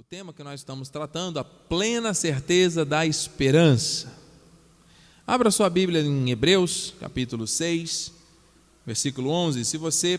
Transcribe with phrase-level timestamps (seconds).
[0.00, 4.10] O tema que nós estamos tratando, a plena certeza da esperança.
[5.26, 8.10] Abra sua Bíblia em Hebreus, capítulo 6,
[8.86, 9.62] versículo 11.
[9.62, 10.18] Se você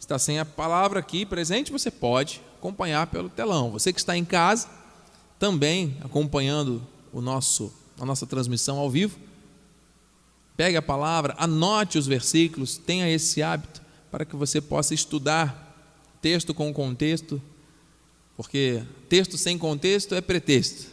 [0.00, 3.70] está sem a palavra aqui presente, você pode acompanhar pelo telão.
[3.70, 4.66] Você que está em casa,
[5.38, 6.82] também acompanhando
[7.12, 7.70] o nosso,
[8.00, 9.18] a nossa transmissão ao vivo,
[10.56, 15.76] pegue a palavra, anote os versículos, tenha esse hábito para que você possa estudar
[16.22, 17.42] texto com contexto
[18.36, 20.90] porque texto sem contexto é pretexto.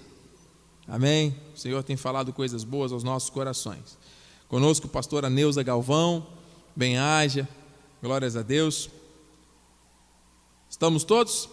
[0.87, 1.35] Amém?
[1.53, 3.97] O Senhor tem falado coisas boas aos nossos corações.
[4.47, 6.25] Conosco, pastora Neuza Galvão,
[6.75, 7.47] bem-haja,
[8.01, 8.89] glórias a Deus.
[10.69, 11.49] Estamos todos?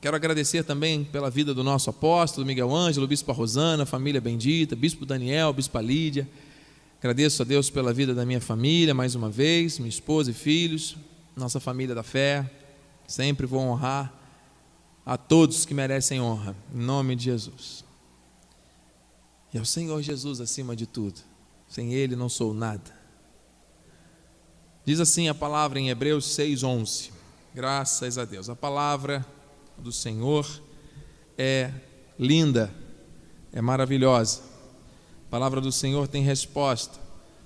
[0.00, 5.06] Quero agradecer também pela vida do nosso apóstolo Miguel Ângelo, Bispo Rosana, família bendita, Bispo
[5.06, 6.28] Daniel, Bispo Lídia.
[6.98, 10.96] Agradeço a Deus pela vida da minha família mais uma vez, minha esposa e filhos,
[11.36, 12.50] nossa família da fé.
[13.06, 14.23] Sempre vou honrar
[15.04, 17.84] a todos que merecem honra, em nome de Jesus.
[19.52, 21.20] E ao Senhor Jesus acima de tudo.
[21.68, 22.90] Sem Ele não sou nada.
[24.84, 27.10] Diz assim a palavra em Hebreus 6,11.
[27.54, 28.48] Graças a Deus.
[28.48, 29.24] A palavra
[29.78, 30.46] do Senhor
[31.36, 31.72] é
[32.18, 32.72] linda,
[33.52, 34.40] é maravilhosa.
[35.26, 36.98] A palavra do Senhor tem resposta.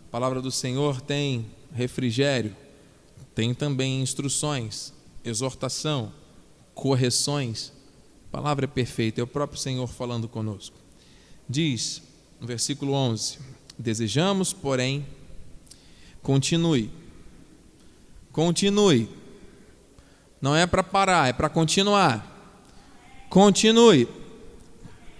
[0.08, 2.56] A palavra do Senhor tem refrigério.
[3.34, 4.92] Tem também instruções,
[5.24, 6.12] exortação
[6.78, 7.72] correções.
[8.28, 10.76] A palavra é perfeita, é o próprio Senhor falando conosco.
[11.48, 12.00] Diz
[12.40, 13.38] no versículo 11:
[13.76, 15.04] Desejamos, porém,
[16.22, 16.90] continue.
[18.30, 19.08] Continue.
[20.40, 22.24] Não é para parar, é para continuar.
[23.28, 24.06] Continue.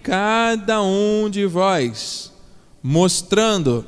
[0.01, 2.31] Cada um de vós
[2.81, 3.85] mostrando,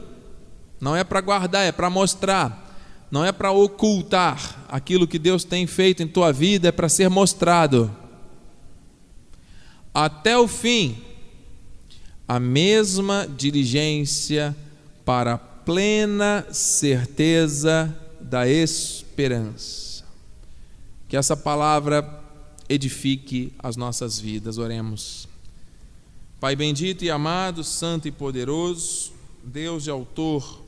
[0.78, 2.71] não é para guardar, é para mostrar
[3.12, 7.10] não é para ocultar aquilo que Deus tem feito em tua vida, é para ser
[7.10, 7.94] mostrado.
[9.94, 10.98] Até o fim,
[12.26, 14.56] a mesma diligência
[15.04, 20.06] para a plena certeza da esperança.
[21.10, 22.22] Que essa palavra
[22.70, 24.58] edifique as nossas vidas.
[24.58, 25.28] Oremos.
[26.40, 29.12] Pai bendito e amado, santo e poderoso,
[29.44, 30.64] Deus de autor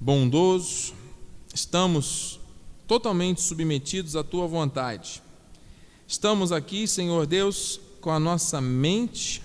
[0.00, 0.92] bondoso,
[1.54, 2.40] estamos
[2.86, 5.22] totalmente submetidos à tua vontade.
[6.06, 9.42] Estamos aqui, Senhor Deus, com a nossa mente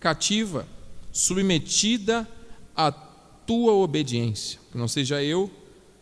[0.00, 0.66] cativa,
[1.12, 2.28] submetida
[2.74, 4.58] à tua obediência.
[4.70, 5.50] Que não seja eu,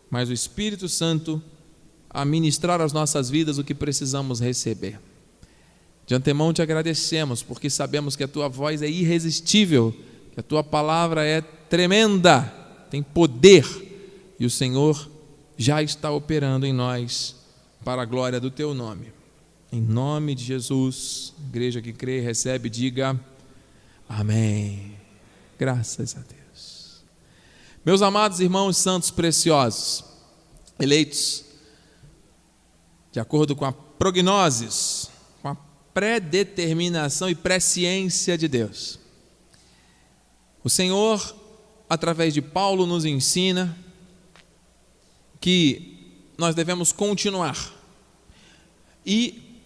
[0.09, 1.41] mas o Espírito Santo
[2.09, 4.99] a ministrar às nossas vidas o que precisamos receber.
[6.05, 9.95] De antemão te agradecemos, porque sabemos que a tua voz é irresistível,
[10.33, 12.41] que a tua palavra é tremenda,
[12.91, 13.65] tem poder,
[14.39, 15.09] e o Senhor
[15.57, 17.35] já está operando em nós
[17.83, 19.11] para a glória do teu nome.
[19.71, 23.19] Em nome de Jesus, igreja que crê, recebe, diga
[24.07, 24.97] amém.
[25.57, 27.03] Graças a Deus.
[27.85, 30.03] Meus amados irmãos santos preciosos,
[30.79, 31.43] eleitos
[33.11, 35.09] de acordo com a prognoses,
[35.41, 35.55] com a
[35.93, 38.99] predeterminação e presciência de Deus.
[40.63, 41.35] O Senhor,
[41.87, 43.77] através de Paulo, nos ensina
[45.43, 45.97] que
[46.37, 47.69] nós devemos continuar.
[49.05, 49.59] E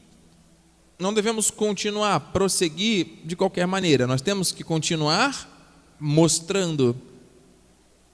[0.97, 4.07] não devemos continuar, prosseguir de qualquer maneira.
[4.07, 6.99] Nós temos que continuar mostrando,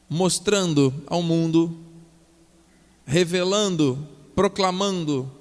[0.09, 1.73] mostrando ao mundo,
[3.05, 5.31] revelando, proclamando,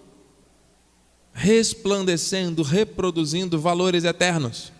[1.32, 4.72] resplandecendo, reproduzindo valores eternos.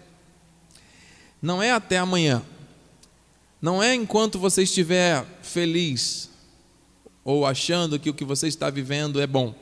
[1.43, 2.41] Não é até amanhã.
[3.61, 6.31] Não é enquanto você estiver feliz,
[7.25, 9.55] ou achando que o que você está vivendo é bom.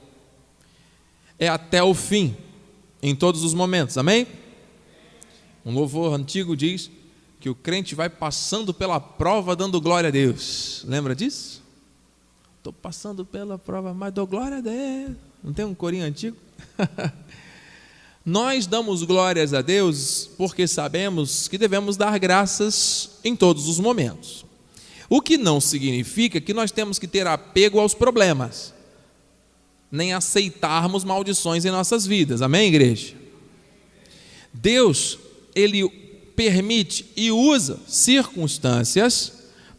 [1.38, 2.37] É até o fim,
[3.03, 4.26] em todos os momentos, amém?
[5.65, 6.91] Um louvor antigo diz
[7.38, 10.84] que o crente vai passando pela prova dando glória a Deus.
[10.87, 11.62] Lembra disso?
[12.59, 15.16] Estou passando pela prova, mas dou glória a Deus.
[15.42, 16.37] Não tem um corinho antigo?
[18.25, 24.45] Nós damos glórias a Deus porque sabemos que devemos dar graças em todos os momentos.
[25.10, 28.72] O que não significa que nós temos que ter apego aos problemas,
[29.91, 32.41] nem aceitarmos maldições em nossas vidas.
[32.41, 33.16] Amém, igreja?
[34.54, 35.18] Deus,
[35.53, 35.89] ele
[36.36, 39.33] permite e usa circunstâncias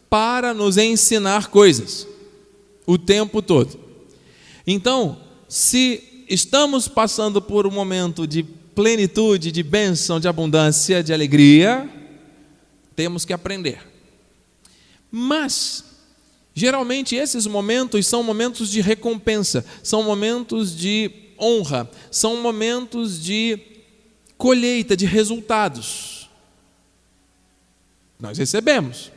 [0.10, 2.06] para nos ensinar coisas
[2.86, 3.80] o tempo todo.
[4.68, 5.18] Então,
[5.48, 11.90] se estamos passando por um momento de plenitude, de bênção, de abundância, de alegria,
[12.98, 13.91] temos que aprender.
[15.12, 15.84] Mas,
[16.56, 23.60] geralmente, esses momentos são momentos de recompensa, são momentos de honra, são momentos de
[24.38, 26.30] colheita de resultados.
[28.20, 29.12] Nós recebemos.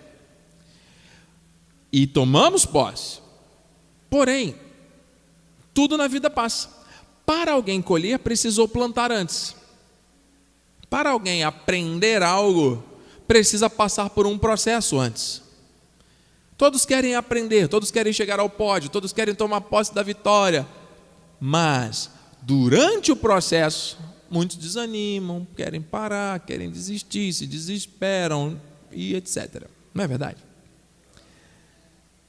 [1.93, 3.20] E tomamos posse.
[4.11, 4.56] Porém,
[5.73, 6.69] tudo na vida passa.
[7.25, 9.55] Para alguém colher, precisou plantar antes.
[10.90, 12.82] Para alguém aprender algo,
[13.26, 15.44] precisa passar por um processo antes.
[16.64, 20.66] Todos querem aprender, todos querem chegar ao pódio, todos querem tomar posse da vitória.
[21.38, 22.08] Mas,
[22.40, 23.99] durante o processo,
[24.31, 28.58] muitos desanimam, querem parar, querem desistir, se desesperam
[28.90, 29.64] e etc.
[29.93, 30.38] Não é verdade?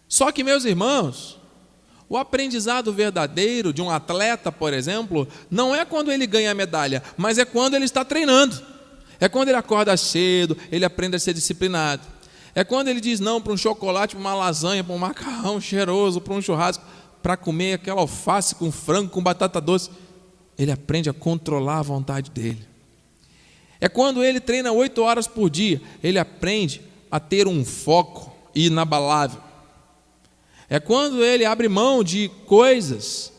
[0.06, 1.40] Só que, meus irmãos,
[2.10, 7.02] o aprendizado verdadeiro de um atleta, por exemplo, não é quando ele ganha a medalha,
[7.16, 8.62] mas é quando ele está treinando.
[9.18, 12.15] É quando ele acorda cedo, ele aprende a ser disciplinado.
[12.57, 16.22] É quando ele diz não para um chocolate, para uma lasanha, para um macarrão cheiroso,
[16.22, 16.86] para um churrasco,
[17.22, 19.90] para comer aquela alface com frango, com batata doce.
[20.57, 22.66] Ele aprende a controlar a vontade dele.
[23.81, 26.81] É quando ele treina oito horas por dia, ele aprende
[27.12, 29.42] a ter um foco inabalável.
[30.69, 33.34] É quando ele abre mão de coisas,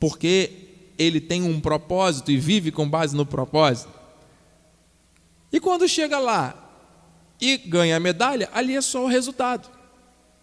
[0.00, 0.50] porque
[0.96, 3.92] ele tem um propósito e vive com base no propósito.
[5.52, 6.63] E quando chega lá
[7.44, 9.68] e ganha a medalha, ali é só o resultado.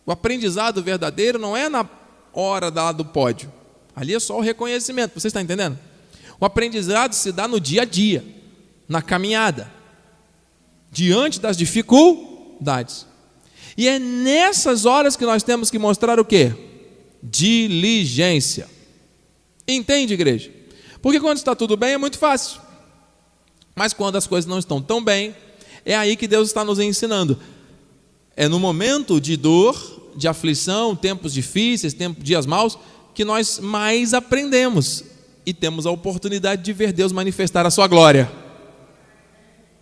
[0.05, 1.87] O aprendizado verdadeiro não é na
[2.33, 3.51] hora lá do pódio.
[3.95, 5.19] Ali é só o reconhecimento.
[5.19, 5.77] Você está entendendo?
[6.39, 8.23] O aprendizado se dá no dia a dia,
[8.87, 9.71] na caminhada,
[10.91, 13.07] diante das dificuldades.
[13.77, 16.53] E é nessas horas que nós temos que mostrar o quê?
[17.23, 18.67] Diligência.
[19.67, 20.51] Entende, igreja?
[21.01, 22.61] Porque quando está tudo bem é muito fácil.
[23.75, 25.35] Mas quando as coisas não estão tão bem,
[25.85, 27.37] é aí que Deus está nos ensinando.
[28.35, 32.77] É no momento de dor, de aflição, tempos difíceis, tempos, dias maus,
[33.13, 35.03] que nós mais aprendemos
[35.45, 38.31] e temos a oportunidade de ver Deus manifestar a sua glória.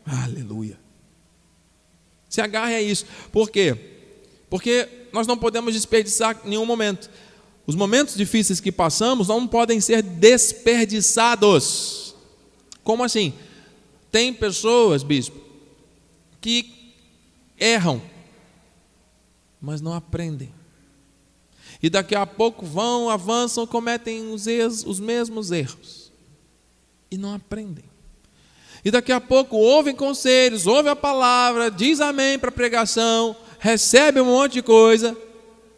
[0.05, 0.79] Aleluia.
[2.27, 3.05] Se agarre a isso.
[3.31, 3.77] Por quê?
[4.49, 7.09] Porque nós não podemos desperdiçar nenhum momento.
[7.67, 12.15] Os momentos difíceis que passamos não podem ser desperdiçados.
[12.83, 13.33] Como assim?
[14.11, 15.39] Tem pessoas, bispo,
[16.41, 16.93] que
[17.57, 18.01] erram,
[19.61, 20.51] mas não aprendem.
[21.81, 26.11] E daqui a pouco vão, avançam, cometem os, erros, os mesmos erros.
[27.09, 27.85] E não aprendem.
[28.83, 34.21] E daqui a pouco ouvem conselhos, ouvem a palavra, diz amém para a pregação, recebe
[34.21, 35.17] um monte de coisa,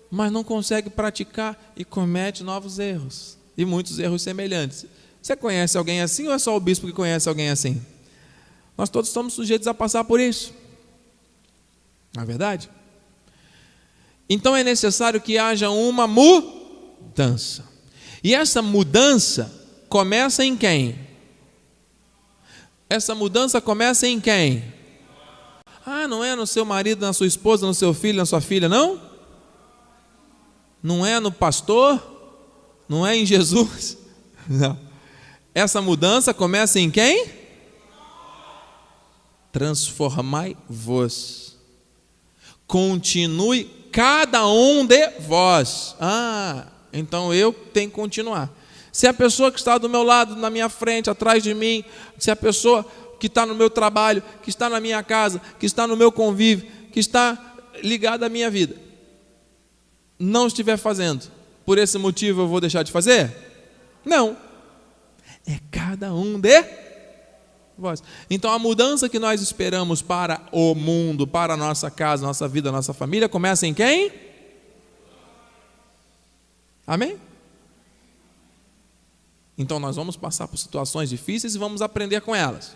[0.10, 3.38] mas não consegue praticar e comete novos erros.
[3.58, 4.86] E muitos erros semelhantes.
[5.22, 7.82] Você conhece alguém assim ou é só o bispo que conhece alguém assim?
[8.82, 10.56] Nós todos estamos sujeitos a passar por isso.
[12.16, 12.68] Não é verdade?
[14.28, 17.64] Então é necessário que haja uma mudança.
[18.24, 19.54] E essa mudança
[19.88, 20.98] começa em quem?
[22.90, 24.74] Essa mudança começa em quem?
[25.86, 28.68] Ah, não é no seu marido, na sua esposa, no seu filho, na sua filha,
[28.68, 29.00] não?
[30.82, 32.02] Não é no pastor?
[32.90, 33.96] Não é em Jesus?
[34.50, 34.76] Não.
[35.54, 37.41] Essa mudança começa em quem?
[39.52, 41.58] Transformai-vos.
[42.68, 45.96] Continue cada um de vós.
[46.00, 48.50] Ah, então eu tenho que continuar.
[48.92, 51.84] Se a pessoa que está do meu lado, na minha frente, atrás de mim,
[52.18, 52.86] se a pessoa
[53.20, 56.70] que está no meu trabalho, que está na minha casa, que está no meu convívio,
[56.92, 58.76] que está ligada à minha vida,
[60.20, 61.32] não estiver fazendo,
[61.66, 63.34] por esse motivo eu vou deixar de fazer?
[64.04, 64.36] Não.
[65.46, 66.64] É cada um de
[68.30, 72.72] Então a mudança que nós esperamos para o mundo, para a nossa casa, nossa vida,
[72.72, 74.12] nossa família, começa em quem?
[76.86, 77.18] Amém?
[79.58, 82.76] Então nós vamos passar por situações difíceis e vamos aprender com elas.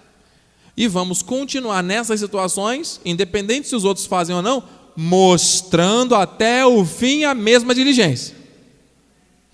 [0.78, 4.64] E vamos continuar nessas situações, independente se os outros fazem ou não,
[4.96, 8.36] mostrando até o fim a mesma diligência.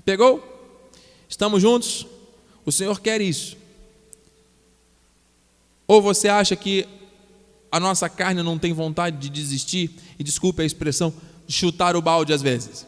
[0.04, 0.44] Pegou?
[1.30, 2.06] Estamos juntos?
[2.66, 3.61] O Senhor quer isso.
[5.92, 6.88] Ou você acha que
[7.70, 11.14] a nossa carne não tem vontade de desistir, e desculpe a expressão,
[11.50, 12.88] chutar o balde às vezes?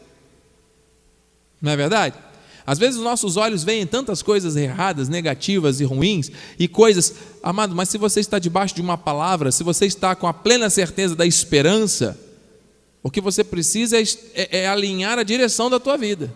[1.60, 2.16] Não é verdade?
[2.66, 7.74] Às vezes os nossos olhos veem tantas coisas erradas, negativas e ruins, e coisas, amado,
[7.74, 11.14] mas se você está debaixo de uma palavra, se você está com a plena certeza
[11.14, 12.18] da esperança,
[13.02, 16.32] o que você precisa é, é, é alinhar a direção da tua vida.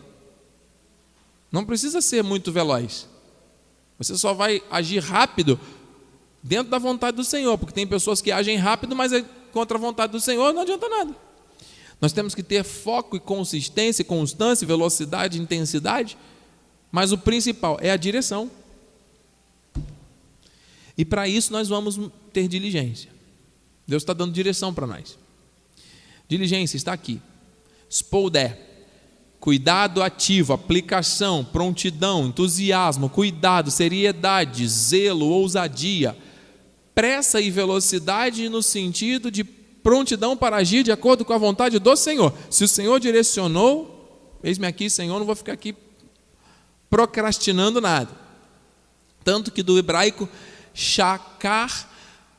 [1.50, 3.08] Não precisa ser muito veloz.
[3.98, 5.58] Você só vai agir rápido
[6.48, 9.80] dentro da vontade do Senhor, porque tem pessoas que agem rápido, mas é contra a
[9.80, 11.14] vontade do Senhor, não adianta nada.
[12.00, 16.16] Nós temos que ter foco e consistência, constância, velocidade, intensidade,
[16.90, 18.50] mas o principal é a direção.
[20.96, 22.00] E para isso nós vamos
[22.32, 23.10] ter diligência.
[23.86, 25.18] Deus está dando direção para nós.
[26.26, 27.20] Diligência está aqui.
[27.90, 28.58] Spoldé.
[29.38, 36.16] Cuidado ativo, aplicação, prontidão, entusiasmo, cuidado, seriedade, zelo, ousadia,
[36.98, 41.94] pressa e velocidade no sentido de prontidão para agir de acordo com a vontade do
[41.94, 42.34] Senhor.
[42.50, 45.76] Se o Senhor direcionou, eis-me aqui, Senhor, não vou ficar aqui
[46.90, 48.10] procrastinando nada.
[49.22, 50.28] Tanto que do hebraico,
[50.74, 51.88] chacar,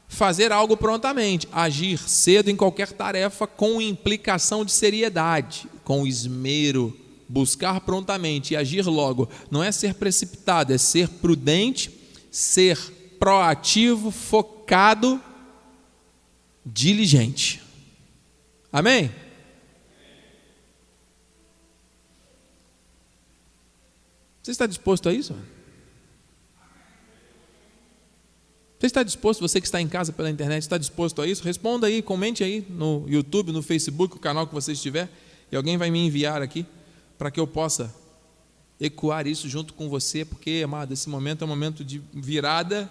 [0.09, 6.93] fazer algo prontamente, agir cedo em qualquer tarefa com implicação de seriedade, com esmero,
[7.29, 9.29] buscar prontamente e agir logo.
[9.49, 11.89] Não é ser precipitado, é ser prudente,
[12.29, 15.21] ser proativo, focado,
[16.65, 17.61] diligente.
[18.71, 19.11] Amém?
[24.41, 25.35] Você está disposto a isso?
[28.79, 31.43] Você está disposto, você que está em casa pela internet, está disposto a isso?
[31.43, 35.09] Responda aí, comente aí no YouTube, no Facebook, o canal que você estiver,
[35.51, 36.65] e alguém vai me enviar aqui
[37.17, 37.93] para que eu possa
[38.79, 42.89] ecoar isso junto com você, porque, amado, esse momento é um momento de virada,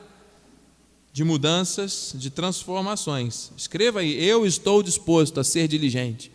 [1.12, 3.50] de mudanças, de transformações.
[3.56, 6.30] Escreva aí, eu estou disposto a ser diligente.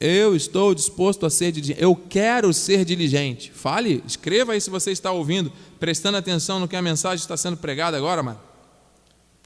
[0.00, 1.80] Eu estou disposto a ser diligente.
[1.80, 3.52] Eu quero ser diligente.
[3.52, 7.56] Fale, escreva aí se você está ouvindo, prestando atenção no que a mensagem está sendo
[7.56, 8.40] pregada agora, mano.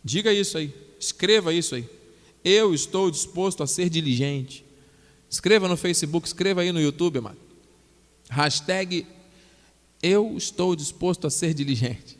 [0.02, 0.72] Diga isso aí.
[0.98, 1.86] Escreva isso aí.
[2.42, 4.64] Eu estou disposto a ser diligente.
[5.28, 7.36] Escreva no Facebook, escreva aí no YouTube, mano.
[8.30, 9.06] Hashtag
[10.02, 12.15] eu estou disposto a ser diligente.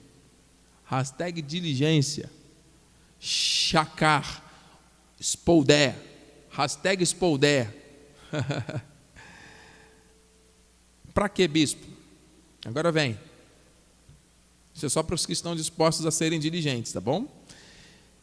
[0.87, 2.31] Hashtag diligência.
[3.21, 4.43] Chacar.
[5.21, 5.97] Spoldé.
[6.51, 7.71] Hashtag Spoldé
[11.13, 11.87] para que, bispo?
[12.65, 13.19] Agora vem.
[14.75, 17.27] Isso é só para os que estão dispostos a serem diligentes, tá bom?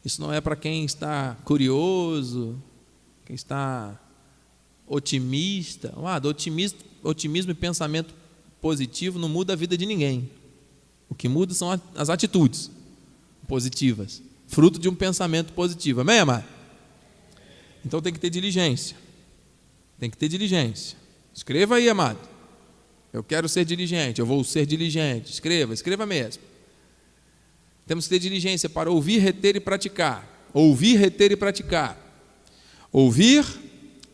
[0.06, 2.62] Isso não é para quem está curioso,
[3.26, 4.00] quem está
[4.86, 5.94] otimista.
[5.98, 8.14] Ah, otimismo, otimismo e pensamento
[8.62, 10.30] positivo não muda a vida de ninguém.
[11.10, 12.72] O que muda são as atitudes
[13.48, 16.02] positivas, fruto de um pensamento positivo.
[16.02, 16.46] Amém, amado?
[17.86, 18.96] Então tem que ter diligência.
[20.00, 20.98] Tem que ter diligência.
[21.34, 22.20] Escreva aí, amado.
[23.12, 25.32] Eu quero ser diligente, eu vou ser diligente.
[25.32, 26.42] Escreva, escreva mesmo.
[27.86, 30.28] Temos que ter diligência para ouvir, reter e praticar.
[30.54, 31.98] Ouvir, reter e praticar.
[32.92, 33.46] Ouvir,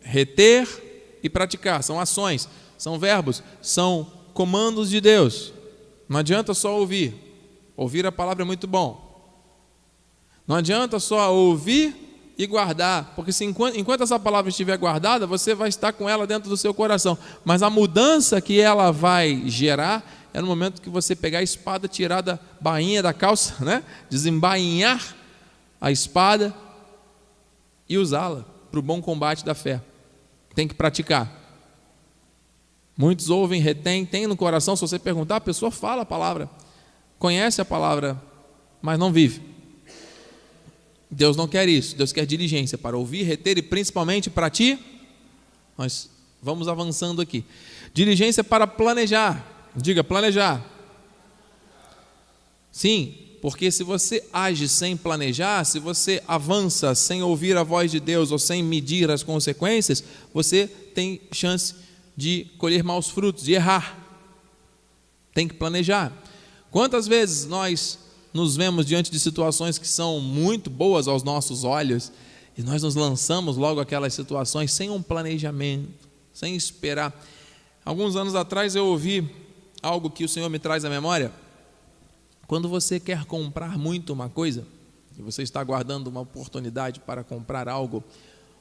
[0.02, 0.68] reter
[1.22, 1.84] e praticar.
[1.84, 5.54] São ações, são verbos, são comandos de Deus.
[6.10, 7.14] Não adianta só ouvir.
[7.78, 9.08] Ouvir a palavra é muito bom.
[10.48, 15.54] Não adianta só ouvir e guardar, porque se enquanto, enquanto essa palavra estiver guardada, você
[15.54, 17.18] vai estar com ela dentro do seu coração.
[17.46, 21.88] Mas a mudança que ela vai gerar é no momento que você pegar a espada,
[21.88, 23.84] tirar da bainha da calça, né?
[24.10, 25.16] desembainhar
[25.80, 26.54] a espada
[27.88, 29.82] e usá-la para o bom combate da fé.
[30.56, 31.39] Tem que praticar.
[33.00, 34.76] Muitos ouvem, retêm, tem no coração.
[34.76, 36.50] Se você perguntar, a pessoa fala a palavra,
[37.18, 38.22] conhece a palavra,
[38.82, 39.42] mas não vive.
[41.10, 44.78] Deus não quer isso, Deus quer diligência para ouvir, reter e principalmente para ti.
[45.78, 46.10] Nós
[46.44, 47.46] vamos avançando aqui.
[47.94, 49.70] Diligência para planejar.
[49.74, 50.62] Diga, planejar.
[52.70, 58.02] Sim, porque se você age sem planejar, se você avança sem ouvir a voz de
[58.02, 60.04] Deus ou sem medir as consequências,
[60.34, 61.89] você tem chance de
[62.58, 63.98] colher maus frutos, de errar.
[65.34, 66.12] Tem que planejar.
[66.72, 68.00] Quantas vezes nós
[68.34, 72.12] nos vemos diante de situações que são muito boas aos nossos olhos
[72.58, 77.14] e nós nos lançamos logo aquelas situações sem um planejamento, sem esperar.
[77.84, 79.30] Alguns anos atrás eu ouvi
[79.82, 81.32] algo que o Senhor me traz à memória.
[82.48, 84.66] Quando você quer comprar muito uma coisa,
[85.18, 88.04] e você está aguardando uma oportunidade para comprar algo,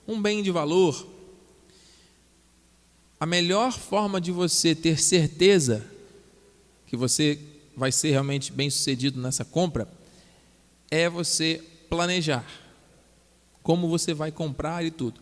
[0.07, 1.07] um bem de valor,
[3.21, 5.85] a melhor forma de você ter certeza
[6.87, 7.39] que você
[7.77, 9.89] vai ser realmente bem sucedido nessa compra
[10.91, 12.45] é você planejar
[13.63, 15.21] como você vai comprar e tudo.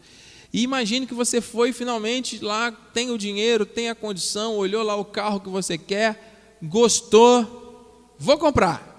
[0.52, 4.94] E imagine que você foi finalmente lá, tem o dinheiro, tem a condição, olhou lá
[4.94, 8.94] o carro que você quer, gostou, vou comprar.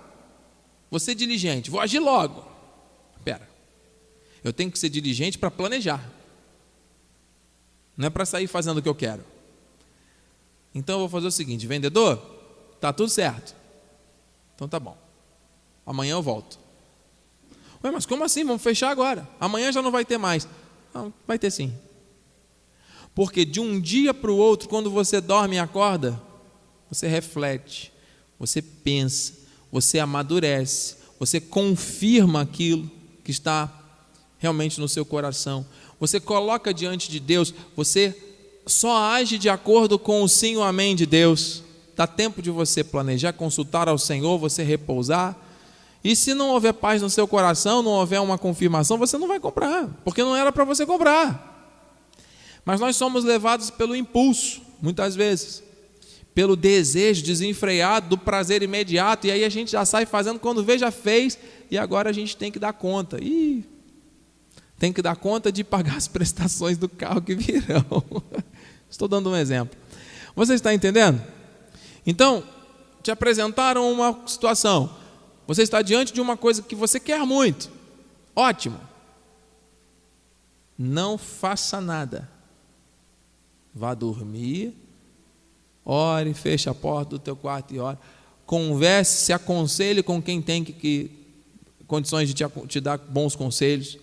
[1.00, 2.44] Ser diligente, vou agir logo.
[3.16, 3.48] Espera,
[4.44, 6.04] eu tenho que ser diligente para planejar,
[7.98, 9.24] não é para sair fazendo o que eu quero.
[10.74, 12.38] Então eu vou fazer o seguinte: vendedor,
[12.80, 13.56] Tá tudo certo.
[14.56, 14.98] Então tá bom.
[15.86, 16.60] Amanhã eu volto.
[17.84, 18.44] Ué, mas como assim?
[18.44, 19.28] Vamos fechar agora.
[19.40, 20.48] Amanhã já não vai ter mais.
[20.94, 21.74] Não, vai ter sim.
[23.16, 26.22] Porque de um dia para o outro, quando você dorme e acorda,
[26.90, 27.92] você reflete,
[28.40, 29.34] você pensa,
[29.72, 32.90] você amadurece, Você confirma aquilo
[33.24, 33.74] que está
[34.38, 35.66] realmente no seu coração.
[36.00, 38.16] Você coloca diante de Deus, você
[38.66, 41.64] só age de acordo com o sim e o amém de Deus.
[41.96, 45.36] Dá tempo de você planejar, consultar ao Senhor, você repousar.
[46.04, 49.40] E se não houver paz no seu coração, não houver uma confirmação, você não vai
[49.40, 51.56] comprar, porque não era para você comprar.
[52.64, 55.64] Mas nós somos levados pelo impulso, muitas vezes,
[56.36, 60.78] pelo desejo desenfreado do prazer imediato, e aí a gente já sai fazendo quando vê
[60.78, 61.38] já fez,
[61.72, 63.18] e agora a gente tem que dar conta.
[63.20, 63.66] Ih,
[64.78, 68.04] tem que dar conta de pagar as prestações do carro que virão.
[68.90, 69.78] Estou dando um exemplo.
[70.36, 71.22] Você está entendendo?
[72.06, 72.44] Então,
[73.02, 74.90] te apresentaram uma situação.
[75.48, 77.70] Você está diante de uma coisa que você quer muito.
[78.36, 78.80] Ótimo.
[80.78, 82.30] Não faça nada.
[83.74, 84.74] Vá dormir,
[85.86, 87.98] ore, feche a porta do teu quarto e ore.
[88.46, 91.12] Converse, se aconselhe com quem tem que, que
[91.88, 93.98] condições de te, te dar bons conselhos.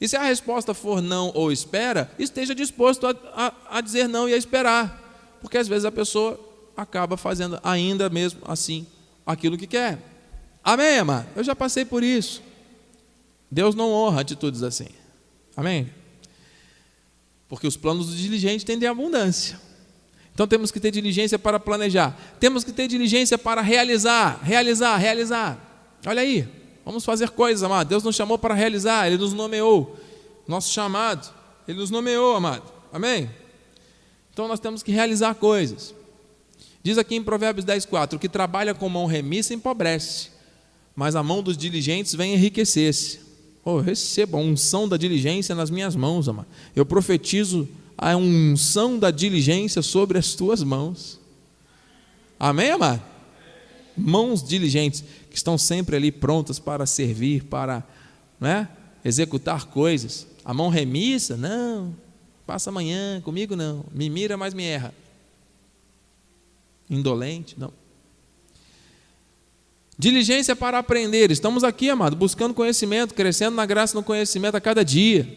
[0.00, 4.28] E se a resposta for não ou espera, esteja disposto a, a, a, dizer não
[4.28, 5.38] e a esperar.
[5.40, 6.38] Porque às vezes a pessoa
[6.76, 8.86] acaba fazendo ainda mesmo assim
[9.24, 9.98] aquilo que quer.
[10.62, 11.26] Amém, amado?
[11.34, 12.42] Eu já passei por isso.
[13.50, 14.88] Deus não honra atitudes assim.
[15.56, 15.90] Amém?
[17.48, 19.58] Porque os planos do diligente tendem à abundância.
[20.34, 22.14] Então temos que ter diligência para planejar.
[22.38, 25.58] Temos que ter diligência para realizar, realizar, realizar.
[26.04, 26.46] Olha aí,
[26.86, 27.88] Vamos fazer coisas, amado.
[27.88, 29.98] Deus nos chamou para realizar, Ele nos nomeou.
[30.46, 31.28] Nosso chamado,
[31.66, 32.62] Ele nos nomeou, amado.
[32.92, 33.28] Amém?
[34.32, 35.92] Então nós temos que realizar coisas.
[36.84, 40.28] Diz aqui em Provérbios 10, 4: que trabalha com mão remissa empobrece,
[40.94, 43.18] mas a mão dos diligentes vem enriquecer-se.
[43.64, 46.46] Oh, receba a unção da diligência nas minhas mãos, amado.
[46.76, 51.18] Eu profetizo a unção da diligência sobre as tuas mãos.
[52.38, 53.02] Amém, amado?
[53.96, 55.02] Mãos diligentes
[55.36, 57.84] que estão sempre ali prontas para servir, para
[58.40, 58.70] né,
[59.04, 60.26] executar coisas.
[60.42, 61.94] A mão remissa, não,
[62.46, 63.84] passa amanhã, comigo não.
[63.92, 64.94] Me mira, mas me erra.
[66.88, 67.70] Indolente, não.
[69.98, 71.30] Diligência para aprender.
[71.30, 75.30] Estamos aqui, amado, buscando conhecimento, crescendo na graça no conhecimento a cada dia.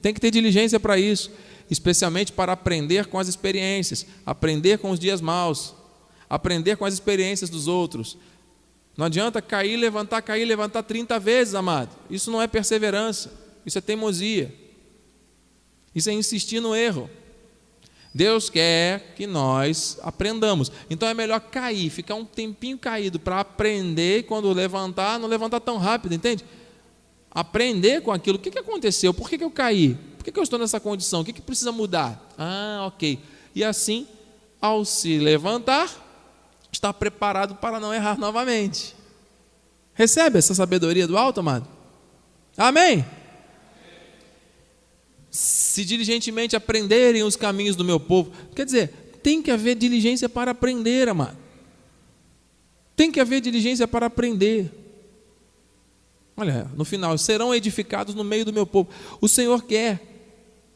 [0.00, 1.32] Tem que ter diligência para isso,
[1.68, 5.74] especialmente para aprender com as experiências, aprender com os dias maus,
[6.30, 8.16] aprender com as experiências dos outros,
[8.96, 11.90] não adianta cair, levantar, cair, levantar 30 vezes, amado.
[12.10, 13.32] Isso não é perseverança,
[13.64, 14.54] isso é teimosia.
[15.94, 17.08] Isso é insistir no erro.
[18.14, 20.70] Deus quer que nós aprendamos.
[20.90, 25.78] Então é melhor cair, ficar um tempinho caído para aprender quando levantar, não levantar tão
[25.78, 26.44] rápido, entende?
[27.30, 28.36] Aprender com aquilo.
[28.36, 29.14] O que, que aconteceu?
[29.14, 29.96] Por que, que eu caí?
[30.18, 31.22] Por que, que eu estou nessa condição?
[31.22, 32.30] O que, que precisa mudar?
[32.36, 33.18] Ah, ok.
[33.54, 34.06] E assim,
[34.60, 36.11] ao se levantar,
[36.72, 38.96] está preparado para não errar novamente.
[39.94, 41.68] Recebe essa sabedoria do alto, amado?
[42.56, 43.04] Amém?
[45.30, 48.88] Se diligentemente aprenderem os caminhos do meu povo, quer dizer,
[49.22, 51.36] tem que haver diligência para aprender, amado.
[52.96, 54.70] Tem que haver diligência para aprender.
[56.36, 58.90] Olha, no final, serão edificados no meio do meu povo.
[59.20, 60.00] O Senhor quer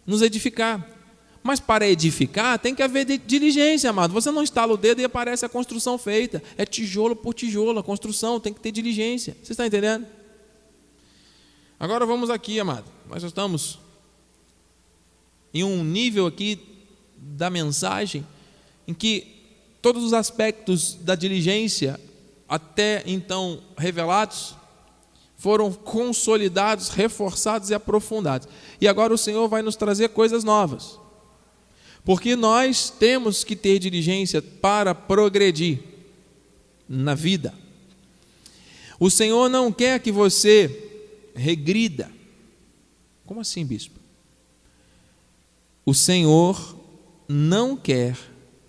[0.06, 0.95] nos edificar.
[1.46, 4.12] Mas para edificar tem que haver diligência, amado.
[4.12, 6.42] Você não estala o dedo e aparece a construção feita.
[6.58, 9.36] É tijolo por tijolo, a construção tem que ter diligência.
[9.40, 10.04] Você está entendendo?
[11.78, 12.86] Agora vamos aqui, amado.
[13.08, 13.78] Nós estamos
[15.54, 16.58] em um nível aqui
[17.16, 18.26] da mensagem
[18.88, 19.36] em que
[19.80, 22.00] todos os aspectos da diligência
[22.48, 24.56] até então revelados
[25.36, 28.48] foram consolidados, reforçados e aprofundados.
[28.80, 31.05] E agora o Senhor vai nos trazer coisas novas.
[32.06, 35.80] Porque nós temos que ter diligência para progredir
[36.88, 37.52] na vida.
[39.00, 40.88] O Senhor não quer que você
[41.34, 42.08] regrida.
[43.26, 43.98] Como assim, bispo?
[45.84, 46.78] O Senhor
[47.28, 48.16] não quer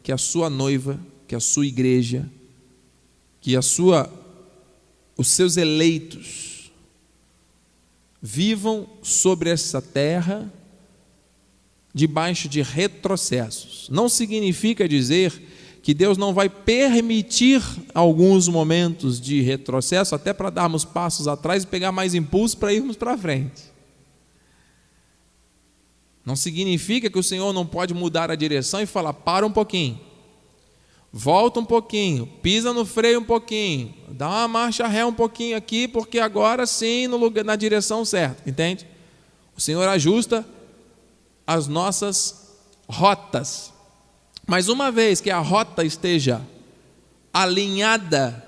[0.02, 2.28] que a sua noiva, que a sua igreja,
[3.40, 4.12] que a sua
[5.16, 6.72] os seus eleitos
[8.20, 10.52] vivam sobre essa terra
[11.94, 13.90] debaixo de retrocessos.
[13.90, 15.34] Não significa dizer
[15.82, 21.68] que Deus não vai permitir alguns momentos de retrocesso, até para darmos passos atrás e
[21.68, 23.64] pegar mais impulso para irmos para frente.
[26.26, 29.98] Não significa que o Senhor não pode mudar a direção e falar: para um pouquinho,
[31.10, 35.88] volta um pouquinho, pisa no freio um pouquinho, dá uma marcha ré um pouquinho aqui,
[35.88, 38.86] porque agora sim no lugar, na direção certa, entende?
[39.56, 40.46] O Senhor ajusta
[41.48, 42.52] as nossas
[42.88, 43.74] rotas.
[44.46, 46.42] Mas uma vez que a rota esteja
[47.34, 48.46] alinhada,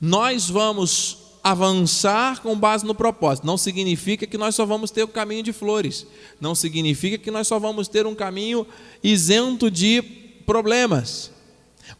[0.00, 3.46] nós vamos avançar com base no propósito.
[3.46, 6.06] Não significa que nós só vamos ter o caminho de flores.
[6.40, 8.66] Não significa que nós só vamos ter um caminho
[9.02, 10.02] isento de
[10.46, 11.32] problemas.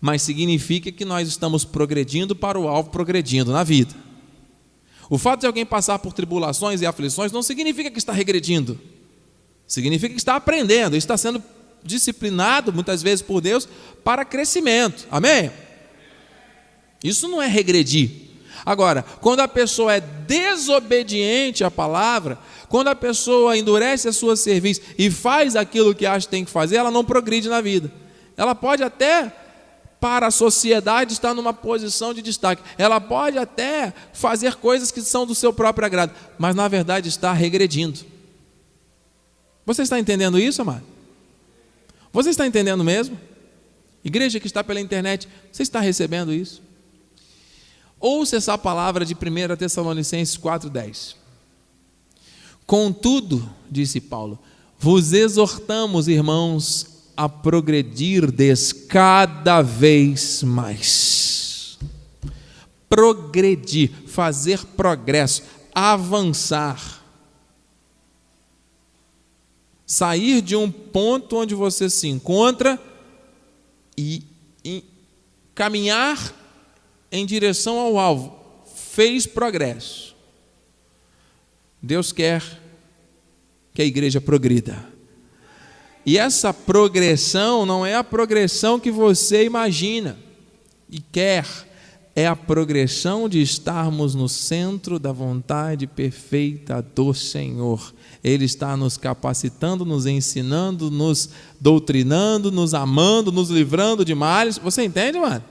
[0.01, 3.95] Mas significa que nós estamos progredindo para o alvo, progredindo na vida.
[5.09, 8.79] O fato de alguém passar por tribulações e aflições não significa que está regredindo.
[9.69, 11.45] Significa que está aprendendo, está sendo
[11.85, 13.69] disciplinado muitas vezes por Deus
[14.03, 15.07] para crescimento.
[15.11, 15.53] Amém?
[17.05, 18.11] Isso não é regredir.
[18.65, 24.81] Agora, quando a pessoa é desobediente à palavra, quando a pessoa endurece a sua serviço
[24.99, 27.93] e faz aquilo que acha que tem que fazer, ela não progride na vida.
[28.37, 29.33] Ela pode até
[30.01, 32.63] para a sociedade estar numa posição de destaque.
[32.77, 37.33] Ela pode até fazer coisas que são do seu próprio agrado, mas na verdade está
[37.33, 38.18] regredindo.
[39.69, 40.83] Você está entendendo isso, amado?
[42.11, 43.21] Você está entendendo mesmo?
[44.03, 46.63] Igreja que está pela internet, você está recebendo isso?
[48.01, 51.17] Ouça essa palavra de 1 Tessalonicenses 4,10.
[52.65, 54.39] Contudo, disse Paulo,
[54.79, 61.79] vos exortamos, irmãos, a progredirdes cada vez mais.
[62.89, 65.43] Progredir, fazer progresso,
[65.75, 66.98] avançar.
[69.91, 72.79] Sair de um ponto onde você se encontra
[73.97, 74.23] e,
[74.63, 74.85] e
[75.55, 76.35] caminhar
[77.11, 78.39] em direção ao alvo,
[78.93, 80.15] fez progresso.
[81.81, 82.43] Deus quer
[83.73, 84.85] que a igreja progrida.
[86.05, 90.19] E essa progressão não é a progressão que você imagina
[90.91, 91.47] e quer,
[92.15, 97.95] é a progressão de estarmos no centro da vontade perfeita do Senhor.
[98.29, 104.59] Ele está nos capacitando, nos ensinando, nos doutrinando, nos amando, nos livrando de males.
[104.59, 105.43] Você entende, mano?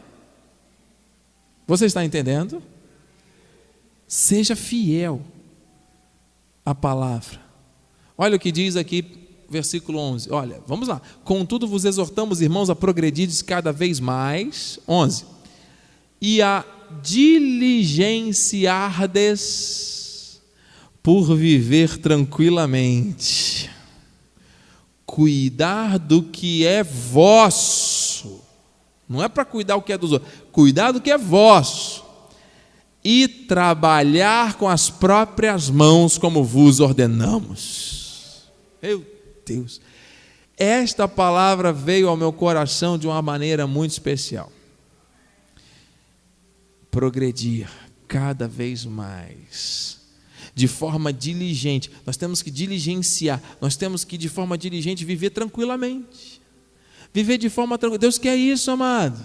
[1.66, 2.62] Você está entendendo?
[4.08, 5.22] Seja fiel
[6.66, 7.42] à palavra.
[8.18, 9.06] Olha o que diz aqui,
[9.50, 10.32] versículo 11.
[10.32, 11.02] Olha, vamos lá.
[11.24, 14.80] Contudo, vos exortamos, irmãos, a progredir cada vez mais.
[14.88, 15.26] 11.
[16.22, 16.64] E a
[17.02, 19.97] diligenciardes
[21.08, 23.70] por viver tranquilamente.
[25.06, 28.42] Cuidar do que é vosso
[29.08, 32.06] não é para cuidar o que é dos outros, cuidar do que é vosso.
[33.02, 38.52] E trabalhar com as próprias mãos, como vos ordenamos.
[38.84, 39.02] Meu
[39.46, 39.80] Deus.
[40.58, 44.52] Esta palavra veio ao meu coração de uma maneira muito especial.
[46.92, 47.70] Progredir
[48.10, 49.97] cada vez mais
[50.58, 51.92] de forma diligente.
[52.04, 56.42] Nós temos que diligenciar, nós temos que, de forma diligente, viver tranquilamente.
[57.14, 58.00] Viver de forma tranquila.
[58.00, 59.24] Deus quer isso, amado.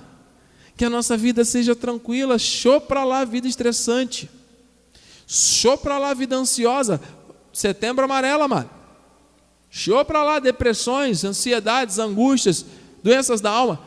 [0.77, 2.39] Que a nossa vida seja tranquila.
[2.39, 4.29] Show para lá a vida estressante.
[5.27, 7.01] Show para lá a vida ansiosa.
[7.51, 8.69] Setembro amarelo, amado.
[9.71, 12.67] Show para lá depressões, ansiedades, angústias,
[13.03, 13.81] doenças da alma.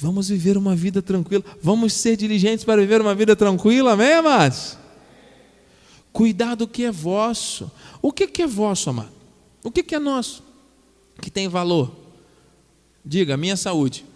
[0.00, 1.44] Vamos viver uma vida tranquila.
[1.62, 4.76] Vamos ser diligentes para viver uma vida tranquila, amém, amados?
[6.16, 7.70] Cuidar do que é vosso.
[8.00, 9.12] O que é vosso, amado?
[9.62, 10.42] O que é nosso?
[11.20, 11.94] Que tem valor?
[13.04, 14.06] Diga, minha saúde.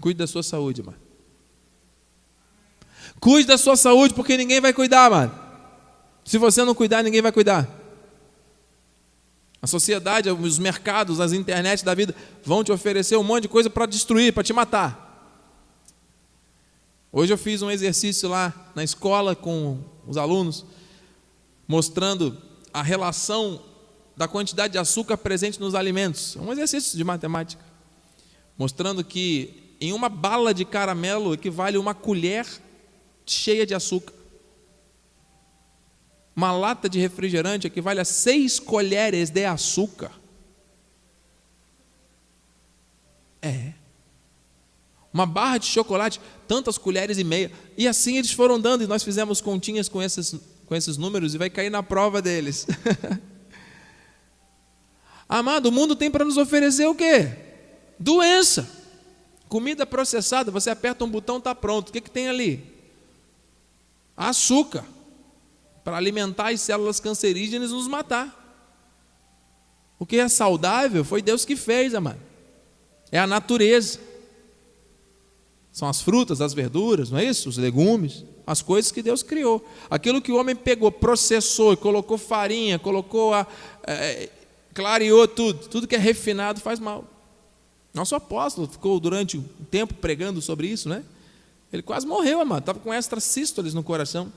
[0.00, 0.98] Cuide da sua saúde, mano.
[3.20, 5.32] Cuide da sua saúde, porque ninguém vai cuidar, mano.
[6.24, 7.70] Se você não cuidar, ninguém vai cuidar.
[9.62, 13.70] A sociedade, os mercados, as internet da vida vão te oferecer um monte de coisa
[13.70, 15.38] para destruir, para te matar.
[17.12, 20.64] Hoje eu fiz um exercício lá na escola com os alunos,
[21.66, 22.36] mostrando
[22.72, 23.62] a relação
[24.16, 26.36] da quantidade de açúcar presente nos alimentos.
[26.36, 27.62] É um exercício de matemática.
[28.58, 32.46] Mostrando que em uma bala de caramelo equivale uma colher
[33.26, 34.14] cheia de açúcar.
[36.34, 40.12] Uma lata de refrigerante equivale a seis colheres de açúcar.
[43.40, 43.72] É.
[45.12, 47.52] Uma barra de chocolate, tantas colheres e meia.
[47.76, 50.34] E assim eles foram dando, e nós fizemos continhas com esses,
[50.66, 52.66] com esses números, e vai cair na prova deles.
[55.28, 57.30] Amado, o mundo tem para nos oferecer o quê?
[57.98, 58.68] Doença.
[59.48, 61.90] Comida processada, você aperta um botão, está pronto.
[61.90, 62.64] O que, que tem ali?
[64.16, 64.84] Açúcar.
[65.84, 68.38] Para alimentar as células cancerígenas e nos matar.
[69.98, 72.20] O que é saudável foi Deus que fez, amado.
[73.10, 74.00] É a natureza.
[75.72, 77.48] São as frutas, as verduras, não é isso?
[77.48, 79.66] Os legumes, as coisas que Deus criou.
[79.88, 83.46] Aquilo que o homem pegou, processou, colocou farinha, colocou a,
[83.86, 84.28] é,
[84.74, 85.66] clareou tudo.
[85.68, 87.04] Tudo que é refinado faz mal.
[87.94, 91.02] Nosso apóstolo ficou durante um tempo pregando sobre isso, né?
[91.72, 92.60] Ele quase morreu, amado.
[92.60, 94.30] Estava com extrasístoles no coração.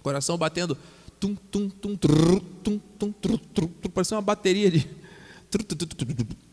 [0.00, 0.78] Coração batendo.
[1.18, 4.88] Tum, tum, tum, trum, tum, tum, trum, trum, parecia uma bateria de.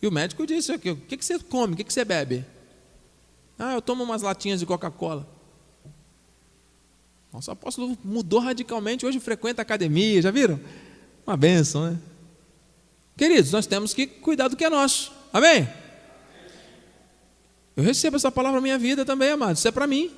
[0.00, 1.74] E o médico disse: O que você come?
[1.74, 2.44] O que você bebe?
[3.58, 5.26] Ah, eu tomo umas latinhas de Coca-Cola.
[7.32, 10.60] Nosso apóstolo mudou radicalmente, hoje frequenta academia, já viram?
[11.26, 11.98] Uma benção, né?
[13.16, 15.12] Queridos, nós temos que cuidar do que é nosso.
[15.32, 15.68] Amém?
[17.74, 19.58] Eu recebo essa palavra na minha vida também, amados.
[19.58, 20.10] Isso é para mim.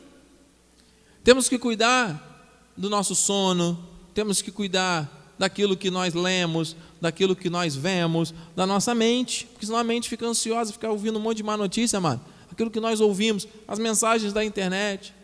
[1.25, 7.49] Temos que cuidar do nosso sono, temos que cuidar daquilo que nós lemos, daquilo que
[7.49, 11.39] nós vemos, da nossa mente, porque senão a mente fica ansiosa, fica ouvindo um monte
[11.39, 12.21] de má notícia, amado.
[12.51, 15.15] Aquilo que nós ouvimos, as mensagens da internet.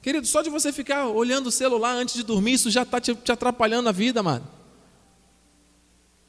[0.00, 3.14] Querido, só de você ficar olhando o celular antes de dormir, isso já está te,
[3.14, 4.44] te atrapalhando a vida, mano.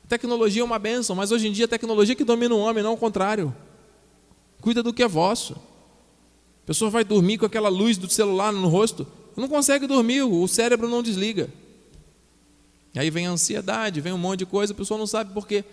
[0.08, 2.94] Tecnologia é uma benção, mas hoje em dia a tecnologia que domina o homem, não
[2.94, 3.56] o contrário.
[4.62, 5.54] Cuida do que é vosso.
[5.54, 10.48] A pessoa vai dormir com aquela luz do celular no rosto, não consegue dormir, o
[10.48, 11.50] cérebro não desliga.
[12.96, 15.64] Aí vem a ansiedade, vem um monte de coisa, a pessoa não sabe por quê.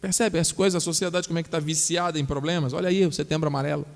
[0.00, 2.72] Percebe as coisas, a sociedade como é que está viciada em problemas?
[2.72, 3.86] Olha aí, o setembro amarelo.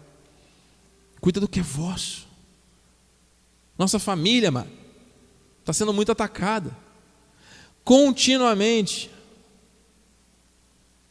[1.21, 2.27] Cuida do que é vosso.
[3.79, 4.71] Nossa família, mano,
[5.61, 6.77] está sendo muito atacada.
[7.83, 9.11] Continuamente.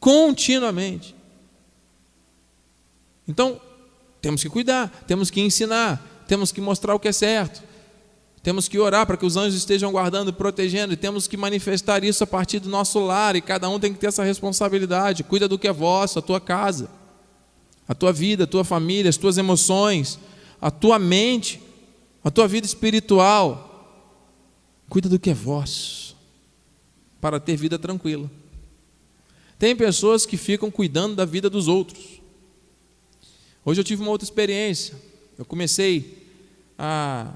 [0.00, 1.14] Continuamente.
[3.26, 3.60] Então,
[4.20, 7.62] temos que cuidar, temos que ensinar, temos que mostrar o que é certo.
[8.44, 12.04] Temos que orar para que os anjos estejam guardando e protegendo, e temos que manifestar
[12.04, 15.24] isso a partir do nosso lar, e cada um tem que ter essa responsabilidade.
[15.24, 16.90] Cuida do que é vosso, a tua casa,
[17.88, 20.18] a tua vida, a tua família, as tuas emoções,
[20.60, 21.58] a tua mente,
[22.22, 23.70] a tua vida espiritual.
[24.90, 26.14] Cuida do que é vosso,
[27.22, 28.30] para ter vida tranquila.
[29.58, 32.20] Tem pessoas que ficam cuidando da vida dos outros.
[33.64, 34.94] Hoje eu tive uma outra experiência.
[35.38, 36.28] Eu comecei
[36.78, 37.32] a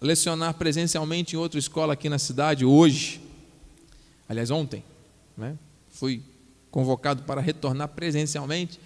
[0.00, 3.20] lecionar presencialmente em outra escola aqui na cidade hoje.
[4.28, 4.84] Aliás, ontem,
[5.36, 5.56] né?
[5.90, 6.22] Fui
[6.70, 8.78] convocado para retornar presencialmente.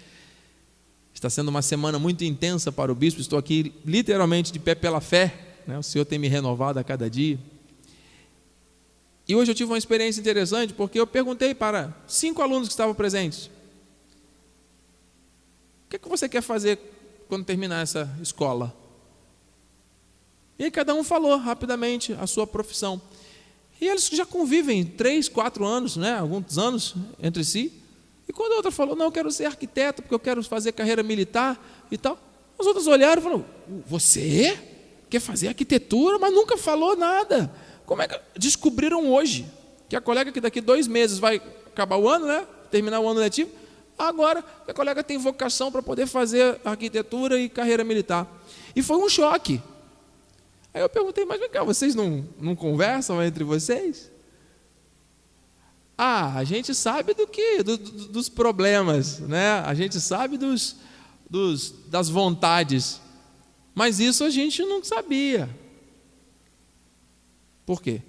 [1.13, 3.19] Está sendo uma semana muito intensa para o bispo.
[3.19, 5.33] Estou aqui literalmente de pé pela fé.
[5.67, 5.77] Né?
[5.77, 7.37] O Senhor tem me renovado a cada dia.
[9.27, 12.95] E hoje eu tive uma experiência interessante porque eu perguntei para cinco alunos que estavam
[12.95, 13.47] presentes:
[15.85, 16.79] O que, é que você quer fazer
[17.27, 18.80] quando terminar essa escola?
[20.61, 23.01] E aí cada um falou rapidamente a sua profissão.
[23.81, 27.73] E eles já convivem três, quatro anos, né, alguns anos entre si.
[28.29, 31.01] E quando a outra falou, não, eu quero ser arquiteto, porque eu quero fazer carreira
[31.01, 32.15] militar e tal.
[32.59, 33.45] Os outros olharam e falaram,
[33.87, 34.55] você
[35.09, 37.51] quer fazer arquitetura, mas nunca falou nada.
[37.83, 39.47] Como é que descobriram hoje
[39.89, 42.45] que a colega que daqui dois meses vai acabar o ano, né?
[42.69, 43.49] Terminar o ano letivo,
[43.97, 48.31] agora a colega tem vocação para poder fazer arquitetura e carreira militar.
[48.75, 49.59] E foi um choque.
[50.73, 54.09] Aí eu perguntei, mas vem cá, vocês não, não conversam entre vocês?
[55.97, 57.61] Ah, a gente sabe do que?
[57.61, 59.59] Do, do, dos problemas, né?
[59.59, 60.77] A gente sabe dos,
[61.29, 62.99] dos, das vontades.
[63.75, 65.49] Mas isso a gente não sabia.
[67.65, 68.01] Por quê?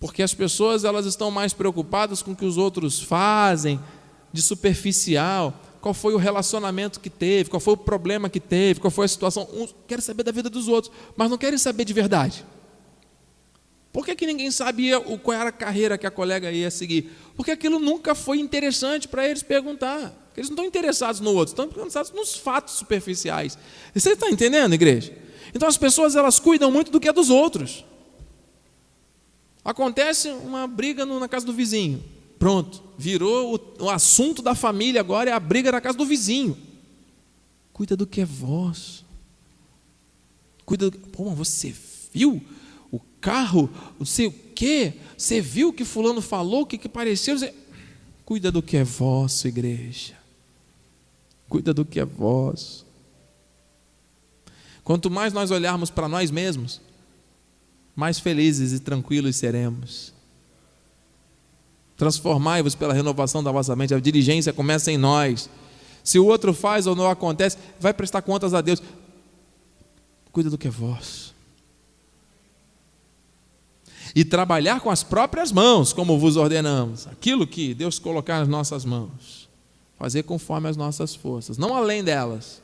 [0.00, 3.80] Porque as pessoas elas estão mais preocupadas com o que os outros fazem,
[4.32, 8.90] de superficial, qual foi o relacionamento que teve, qual foi o problema que teve, qual
[8.90, 9.48] foi a situação.
[9.52, 12.44] Uns querem saber da vida dos outros, mas não querem saber de verdade.
[13.92, 17.10] Por que, que ninguém sabia o, qual era a carreira que a colega ia seguir?
[17.34, 20.14] Porque aquilo nunca foi interessante para eles perguntar.
[20.36, 23.58] Eles não estão interessados no outro, estão interessados nos fatos superficiais.
[23.94, 25.12] Você está entendendo, igreja?
[25.54, 27.84] Então as pessoas elas cuidam muito do que é dos outros.
[29.64, 32.02] Acontece uma briga na casa do vizinho.
[32.38, 36.56] Pronto, virou o, o assunto da família agora é a briga na casa do vizinho.
[37.72, 39.04] Cuida do que é vosso.
[40.64, 41.74] Cuida do Pô, você
[42.12, 42.42] viu
[42.90, 44.94] o carro, não sei o quê?
[45.16, 47.38] Você viu o que fulano falou, o que, que pareceu?
[47.38, 47.54] Você...
[48.24, 50.14] Cuida do que é vosso, igreja.
[51.48, 52.86] Cuida do que é vosso.
[54.84, 56.80] Quanto mais nós olharmos para nós mesmos,
[57.96, 60.12] mais felizes e tranquilos seremos.
[61.98, 63.92] Transformai-vos pela renovação da vossa mente.
[63.92, 65.50] A diligência começa em nós.
[66.02, 68.80] Se o outro faz ou não acontece, vai prestar contas a Deus.
[70.30, 71.34] Cuida do que é vosso.
[74.14, 77.08] E trabalhar com as próprias mãos, como vos ordenamos.
[77.08, 79.48] Aquilo que Deus colocar nas nossas mãos.
[79.98, 81.58] Fazer conforme as nossas forças.
[81.58, 82.62] Não além delas,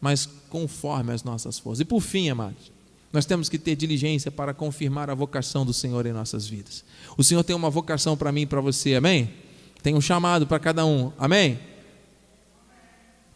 [0.00, 1.80] mas conforme as nossas forças.
[1.80, 2.70] E por fim, amados,
[3.12, 6.84] nós temos que ter diligência para confirmar a vocação do Senhor em nossas vidas.
[7.16, 9.30] O Senhor tem uma vocação para mim e para você, amém?
[9.82, 11.58] Tem um chamado para cada um, amém?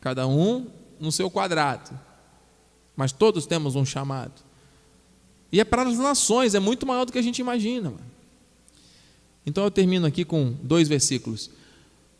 [0.03, 0.67] cada um
[0.99, 1.99] no seu quadrado,
[2.95, 4.43] mas todos temos um chamado.
[5.51, 7.91] E é para as nações, é muito maior do que a gente imagina.
[7.91, 8.13] Mano.
[9.47, 11.51] Então eu termino aqui com dois versículos.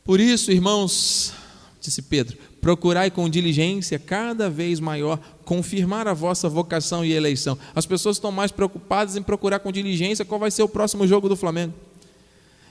[0.05, 1.33] Por isso, irmãos,
[1.81, 7.59] disse Pedro, procurai com diligência cada vez maior confirmar a vossa vocação e eleição.
[7.75, 11.29] As pessoas estão mais preocupadas em procurar com diligência qual vai ser o próximo jogo
[11.29, 11.75] do Flamengo.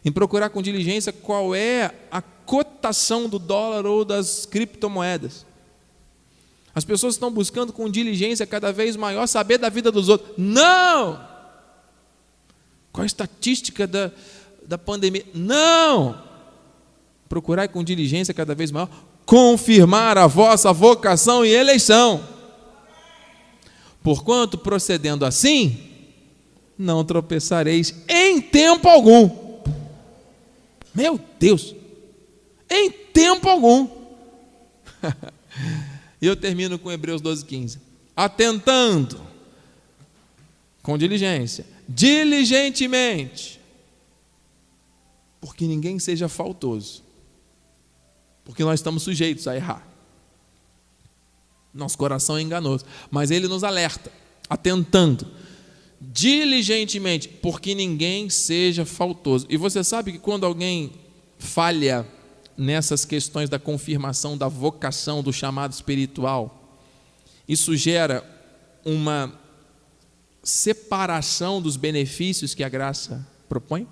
[0.03, 5.45] Em procurar com diligência qual é a cotação do dólar ou das criptomoedas.
[6.73, 10.31] As pessoas estão buscando com diligência cada vez maior saber da vida dos outros.
[10.37, 11.21] Não!
[12.93, 14.09] Qual a estatística da,
[14.65, 15.25] da pandemia?
[15.33, 16.17] Não!
[17.27, 18.89] Procurai com diligência cada vez maior
[19.31, 22.21] confirmar a vossa vocação e eleição.
[24.03, 25.79] Porquanto, procedendo assim,
[26.77, 29.61] não tropeçareis em tempo algum.
[30.93, 31.73] Meu Deus!
[32.69, 33.87] Em tempo algum.
[36.21, 37.79] E eu termino com Hebreus 12, 15.
[38.15, 39.19] Atentando,
[40.83, 43.59] com diligência, diligentemente,
[45.39, 47.01] porque ninguém seja faltoso,
[48.43, 49.87] porque nós estamos sujeitos a errar.
[51.73, 54.11] Nosso coração é enganoso, mas ele nos alerta,
[54.49, 55.25] atentando,
[55.99, 59.45] diligentemente, porque ninguém seja faltoso.
[59.49, 60.91] E você sabe que quando alguém
[61.37, 62.05] falha
[62.57, 66.77] nessas questões da confirmação da vocação do chamado espiritual,
[67.47, 68.23] isso gera
[68.83, 69.39] uma
[70.43, 73.87] separação dos benefícios que a graça propõe?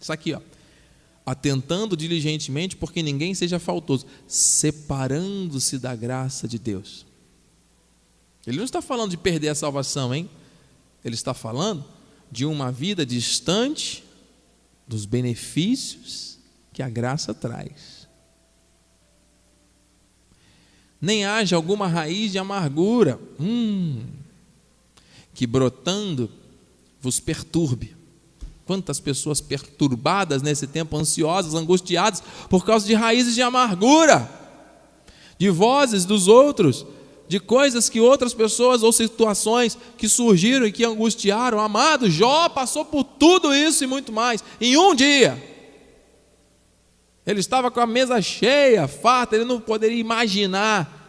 [0.00, 0.40] Isso aqui, ó.
[1.26, 7.04] Atentando diligentemente, porque ninguém seja faltoso, separando-se da graça de Deus.
[8.46, 10.30] Ele não está falando de perder a salvação, hein?
[11.04, 11.84] Ele está falando
[12.30, 14.04] de uma vida distante
[14.86, 16.38] dos benefícios
[16.72, 18.06] que a graça traz.
[21.00, 24.04] Nem haja alguma raiz de amargura, hum,
[25.34, 26.30] que brotando
[27.00, 27.95] vos perturbe.
[28.66, 34.28] Quantas pessoas perturbadas nesse tempo, ansiosas, angustiadas, por causa de raízes de amargura,
[35.38, 36.84] de vozes dos outros,
[37.28, 41.60] de coisas que outras pessoas ou situações que surgiram e que angustiaram.
[41.60, 45.42] Amado, Jó passou por tudo isso e muito mais em um dia.
[47.26, 51.05] Ele estava com a mesa cheia, farta, ele não poderia imaginar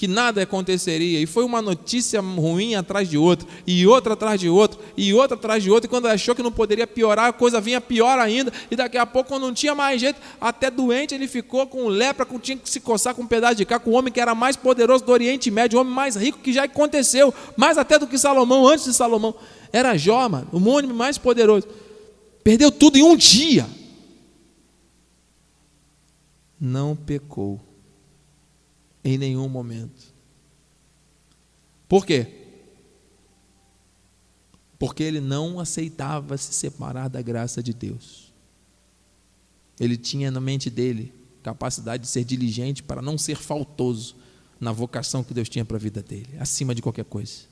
[0.00, 1.20] que nada aconteceria.
[1.20, 5.36] E foi uma notícia ruim atrás de outra, e outra atrás de outra, e outra
[5.36, 5.86] atrás de outra.
[5.86, 8.50] E quando achou que não poderia piorar, a coisa vinha pior ainda.
[8.70, 12.24] E daqui a pouco, quando não tinha mais jeito, até doente, ele ficou com lepra,
[12.24, 14.34] com, tinha que se coçar com um pedaço de cá, com o homem que era
[14.34, 18.06] mais poderoso do Oriente Médio, o homem mais rico que já aconteceu, mais até do
[18.06, 19.34] que Salomão, antes de Salomão.
[19.70, 21.68] Era Jó, mano, o homem mais poderoso.
[22.42, 23.66] Perdeu tudo em um dia
[26.60, 27.58] não pecou
[29.04, 30.14] em nenhum momento.
[31.88, 32.26] Por quê?
[34.78, 38.32] Porque ele não aceitava se separar da graça de Deus.
[39.78, 44.16] Ele tinha na mente dele capacidade de ser diligente para não ser faltoso
[44.60, 47.48] na vocação que Deus tinha para a vida dele, acima de qualquer coisa.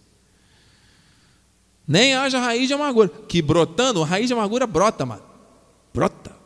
[1.87, 5.23] Nem haja raiz de amargura, que brotando, raiz de amargura brota, mano.
[5.93, 6.37] Brota,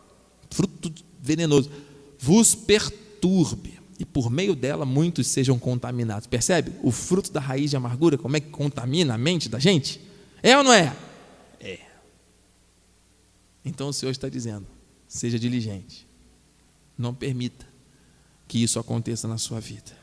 [0.48, 1.68] fruto venenoso
[2.22, 6.26] vos perturbe, e por meio dela muitos sejam contaminados.
[6.26, 6.72] Percebe?
[6.82, 10.00] O fruto da raiz de amargura, como é que contamina a mente da gente?
[10.42, 10.92] É ou não é?
[11.60, 11.78] É.
[13.64, 14.66] Então o Senhor está dizendo:
[15.06, 16.04] seja diligente,
[16.98, 17.64] não permita
[18.48, 19.96] que isso aconteça na sua vida.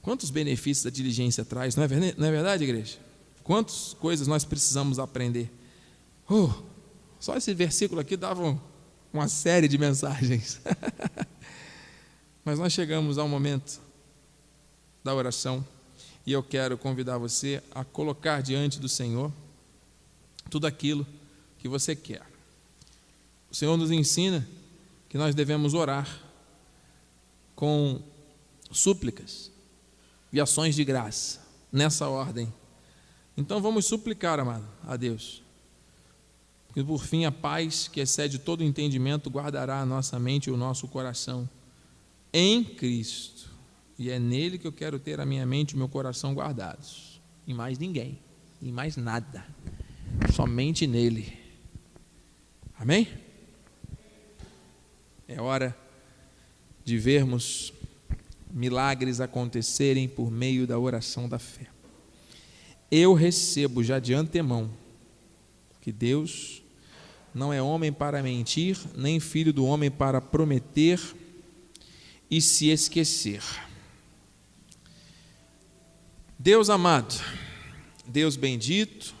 [0.00, 2.96] Quantos benefícios a diligência traz, não é, é verdade, igreja?
[3.42, 5.52] Quantas coisas nós precisamos aprender?
[6.26, 6.48] Oh,
[7.20, 8.58] só esse versículo aqui dava um,
[9.12, 10.58] uma série de mensagens.
[12.44, 13.80] Mas nós chegamos ao momento
[15.02, 15.64] da oração
[16.26, 19.32] e eu quero convidar você a colocar diante do Senhor
[20.50, 21.06] tudo aquilo
[21.58, 22.22] que você quer.
[23.50, 24.46] O Senhor nos ensina
[25.08, 26.20] que nós devemos orar
[27.54, 28.00] com
[28.70, 29.50] súplicas
[30.32, 31.40] e ações de graça,
[31.72, 32.52] nessa ordem.
[33.36, 35.44] Então vamos suplicar, amado, a Deus
[36.76, 40.56] e por fim, a paz que excede todo entendimento guardará a nossa mente e o
[40.56, 41.48] nosso coração
[42.34, 43.48] em Cristo.
[43.96, 47.22] E é nele que eu quero ter a minha mente e o meu coração guardados.
[47.46, 48.18] Em mais ninguém,
[48.60, 49.46] em mais nada.
[50.34, 51.32] Somente nele.
[52.76, 53.06] Amém?
[55.28, 55.76] É hora
[56.84, 57.72] de vermos
[58.50, 61.68] milagres acontecerem por meio da oração da fé.
[62.90, 64.70] Eu recebo já de antemão
[65.80, 66.62] que Deus
[67.34, 71.00] não é homem para mentir, nem filho do homem para prometer.
[72.30, 73.42] E se esquecer.
[76.38, 77.14] Deus amado,
[78.06, 79.14] Deus bendito,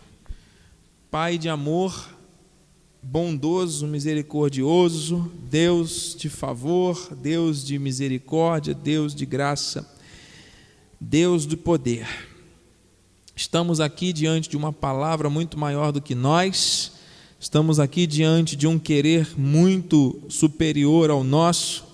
[1.10, 2.08] Pai de amor,
[3.00, 9.88] bondoso, misericordioso, Deus de favor, Deus de misericórdia, Deus de graça,
[11.00, 12.08] Deus do poder.
[13.36, 16.92] Estamos aqui diante de uma palavra muito maior do que nós,
[17.38, 21.84] estamos aqui diante de um querer muito superior ao nosso,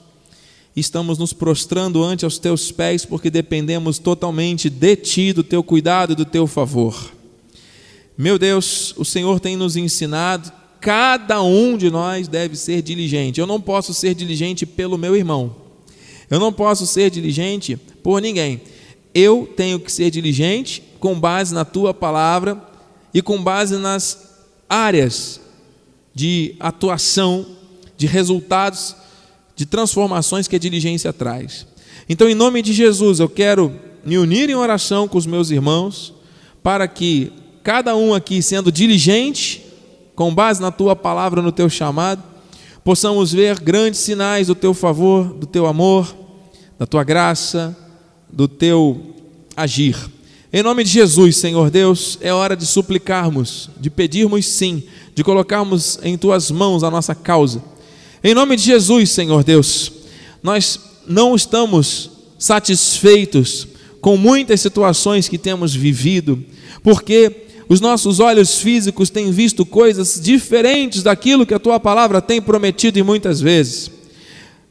[0.74, 6.12] estamos nos prostrando ante os teus pés porque dependemos totalmente de ti, do teu cuidado
[6.12, 7.12] e do teu favor.
[8.16, 13.40] Meu Deus, o Senhor tem nos ensinado, cada um de nós deve ser diligente.
[13.40, 15.56] Eu não posso ser diligente pelo meu irmão,
[16.28, 18.60] eu não posso ser diligente por ninguém.
[19.12, 22.62] Eu tenho que ser diligente com base na tua palavra
[23.12, 24.30] e com base nas
[24.68, 25.40] áreas
[26.14, 27.44] de atuação,
[27.96, 28.94] de resultados
[29.60, 31.66] de transformações que a diligência traz.
[32.08, 33.70] Então, em nome de Jesus, eu quero
[34.02, 36.14] me unir em oração com os meus irmãos,
[36.62, 37.30] para que
[37.62, 39.62] cada um aqui, sendo diligente,
[40.16, 42.22] com base na tua palavra, no teu chamado,
[42.82, 46.16] possamos ver grandes sinais do teu favor, do teu amor,
[46.78, 47.76] da tua graça,
[48.32, 49.14] do teu
[49.54, 49.94] agir.
[50.50, 54.84] Em nome de Jesus, Senhor Deus, é hora de suplicarmos, de pedirmos sim,
[55.14, 57.62] de colocarmos em tuas mãos a nossa causa
[58.22, 59.92] em nome de Jesus, Senhor Deus,
[60.42, 63.66] nós não estamos satisfeitos
[64.00, 66.42] com muitas situações que temos vivido,
[66.82, 72.42] porque os nossos olhos físicos têm visto coisas diferentes daquilo que a tua palavra tem
[72.42, 73.90] prometido e muitas vezes.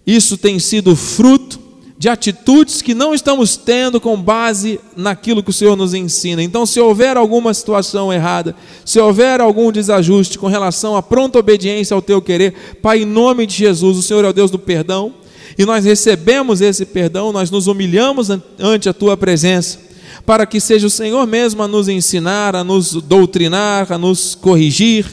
[0.05, 1.68] Isso tem sido fruto
[1.99, 6.41] de atitudes que não estamos tendo com base naquilo que o Senhor nos ensina.
[6.41, 11.93] Então, se houver alguma situação errada, se houver algum desajuste com relação à pronta obediência
[11.93, 15.13] ao teu querer, Pai, em nome de Jesus, o Senhor é o Deus do perdão,
[15.57, 19.77] e nós recebemos esse perdão, nós nos humilhamos ante a tua presença,
[20.25, 25.05] para que seja o Senhor mesmo a nos ensinar, a nos doutrinar, a nos corrigir,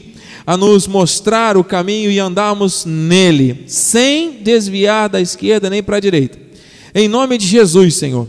[0.46, 6.00] a nos mostrar o caminho e andarmos nele, sem desviar da esquerda nem para a
[6.00, 6.45] direita
[6.98, 8.26] em nome de Jesus, Senhor,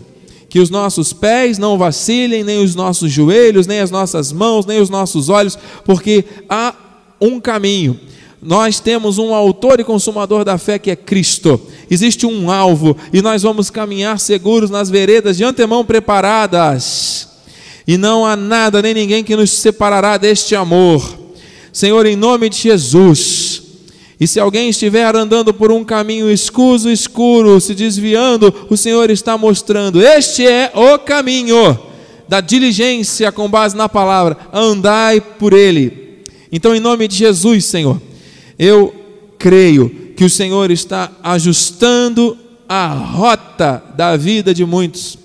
[0.50, 4.82] que os nossos pés não vacilem, nem os nossos joelhos, nem as nossas mãos, nem
[4.82, 6.76] os nossos olhos, porque há
[7.22, 7.98] um caminho.
[8.42, 11.62] Nós temos um autor e consumador da fé que é Cristo.
[11.90, 17.30] Existe um alvo e nós vamos caminhar seguros nas veredas de antemão preparadas.
[17.88, 21.18] E não há nada nem ninguém que nos separará deste amor.
[21.72, 23.47] Senhor, em nome de Jesus,
[24.20, 29.38] e se alguém estiver andando por um caminho escuso, escuro, se desviando, o Senhor está
[29.38, 31.78] mostrando: este é o caminho
[32.28, 36.24] da diligência com base na palavra, andai por ele.
[36.52, 38.02] Então, em nome de Jesus, Senhor,
[38.58, 38.94] eu
[39.38, 42.36] creio que o Senhor está ajustando
[42.68, 45.18] a rota da vida de muitos.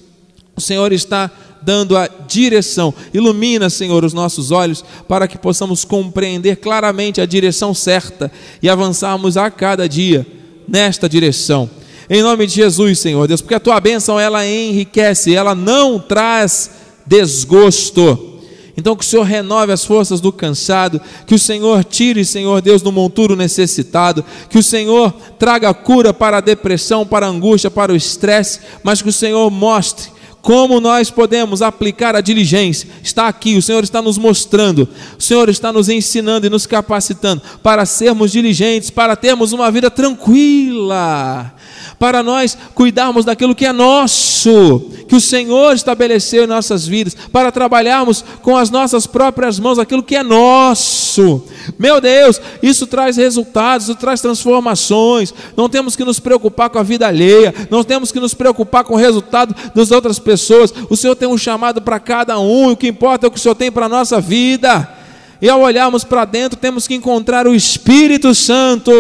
[0.55, 1.31] O Senhor está
[1.63, 2.93] dando a direção.
[3.13, 8.31] Ilumina, Senhor, os nossos olhos para que possamos compreender claramente a direção certa
[8.63, 10.27] e avançarmos a cada dia
[10.67, 11.69] nesta direção.
[12.11, 16.71] Em nome de Jesus, Senhor Deus, porque a tua bênção ela enriquece, ela não traz
[17.07, 18.31] desgosto.
[18.77, 22.83] Então que o Senhor renove as forças do cansado, que o Senhor tire, Senhor Deus,
[22.83, 27.93] do monturo necessitado, que o Senhor traga cura para a depressão, para a angústia, para
[27.93, 30.12] o estresse, mas que o Senhor mostre
[30.43, 32.91] como nós podemos aplicar a diligência?
[33.01, 37.41] Está aqui, o Senhor está nos mostrando, o Senhor está nos ensinando e nos capacitando
[37.63, 41.55] para sermos diligentes, para termos uma vida tranquila,
[42.03, 47.53] para nós cuidarmos daquilo que é nosso, que o Senhor estabeleceu em nossas vidas, para
[47.53, 51.45] trabalharmos com as nossas próprias mãos aquilo que é nosso.
[51.79, 55.33] Meu Deus, isso traz resultados, isso traz transformações.
[55.57, 58.95] Não temos que nos preocupar com a vida alheia, não temos que nos preocupar com
[58.95, 60.75] o resultado das outras pessoas.
[60.91, 63.39] O Senhor tem um chamado para cada um, e o que importa é o que
[63.39, 64.93] o Senhor tem para a nossa vida.
[65.41, 68.91] E ao olharmos para dentro, temos que encontrar o Espírito Santo,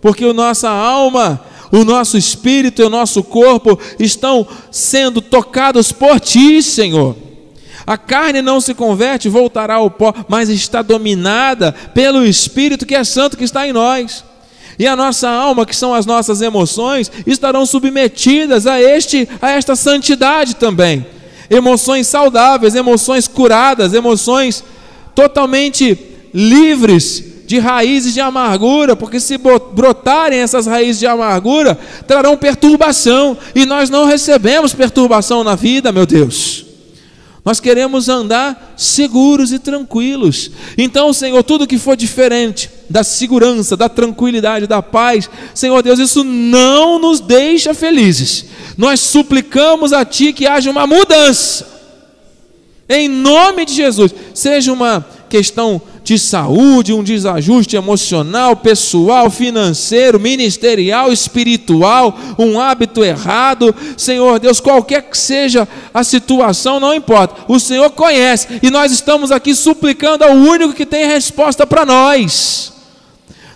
[0.00, 6.20] porque a nossa alma o nosso espírito e o nosso corpo estão sendo tocados por
[6.20, 7.16] Ti, Senhor.
[7.86, 13.02] A carne não se converte, voltará ao pó, mas está dominada pelo Espírito que é
[13.02, 14.22] santo que está em nós.
[14.78, 19.74] E a nossa alma, que são as nossas emoções, estarão submetidas a este a esta
[19.74, 21.04] santidade também.
[21.50, 24.62] Emoções saudáveis, emoções curadas, emoções
[25.14, 25.98] totalmente
[26.32, 33.66] livres de raízes de amargura, porque se brotarem essas raízes de amargura, trarão perturbação, e
[33.66, 36.64] nós não recebemos perturbação na vida, meu Deus.
[37.44, 40.50] Nós queremos andar seguros e tranquilos.
[40.78, 45.28] Então, Senhor, tudo que for diferente da segurança, da tranquilidade, da paz.
[45.52, 48.46] Senhor Deus, isso não nos deixa felizes.
[48.78, 51.68] Nós suplicamos a Ti que haja uma mudança.
[52.88, 61.10] Em nome de Jesus, seja uma questão de saúde, um desajuste emocional, pessoal, financeiro, ministerial,
[61.10, 67.88] espiritual, um hábito errado, Senhor Deus, qualquer que seja a situação, não importa, o Senhor
[67.92, 72.70] conhece e nós estamos aqui suplicando ao único que tem resposta para nós.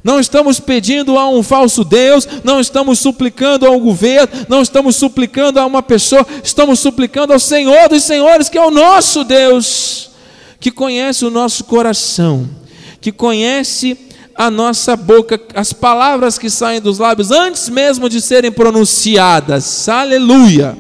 [0.03, 5.61] Não estamos pedindo a um falso Deus, não estamos suplicando ao governo, não estamos suplicando
[5.61, 10.16] a uma pessoa, estamos suplicando ao Senhor dos Senhores, que é o nosso Deus
[10.61, 12.49] que conhece o nosso coração,
[13.01, 13.97] que conhece
[14.35, 19.89] a nossa boca, as palavras que saem dos lábios antes mesmo de serem pronunciadas.
[19.89, 20.77] Aleluia.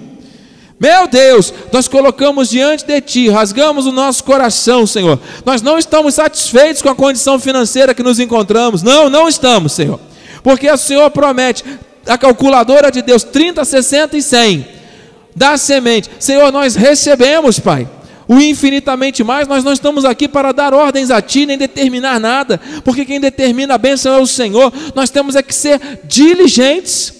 [0.78, 5.18] Meu Deus, nós colocamos diante de Ti, rasgamos o nosso coração, Senhor.
[5.44, 8.82] Nós não estamos satisfeitos com a condição financeira que nos encontramos.
[8.82, 9.98] Não, não estamos, Senhor.
[10.42, 11.64] Porque o Senhor promete,
[12.06, 14.68] a calculadora de Deus, 30, 60 e 100,
[15.34, 16.10] da semente.
[16.20, 17.88] Senhor, nós recebemos, Pai
[18.28, 22.60] o infinitamente mais, nós não estamos aqui para dar ordens a ti, nem determinar nada,
[22.84, 27.14] porque quem determina a bênção é o Senhor, nós temos é que ser diligentes,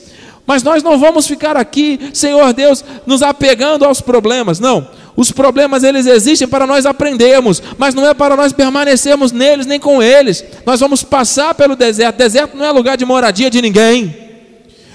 [0.46, 5.84] mas nós não vamos ficar aqui, Senhor Deus, nos apegando aos problemas, não, os problemas
[5.84, 10.44] eles existem para nós aprendermos, mas não é para nós permanecermos neles nem com eles,
[10.64, 14.14] nós vamos passar pelo deserto, deserto não é lugar de moradia de ninguém,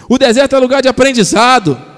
[0.09, 1.90] o deserto é lugar de aprendizado,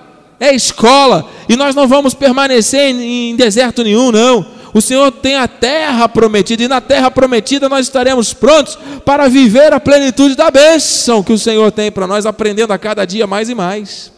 [0.44, 4.46] é escola, e nós não vamos permanecer em, deserto nenhum, não.
[4.74, 9.72] O Senhor tem a terra prometida, e na terra prometida nós estaremos prontos para viver
[9.72, 13.48] a plenitude da bênção que o Senhor tem para nós, aprendendo a cada dia mais
[13.48, 14.12] e mais.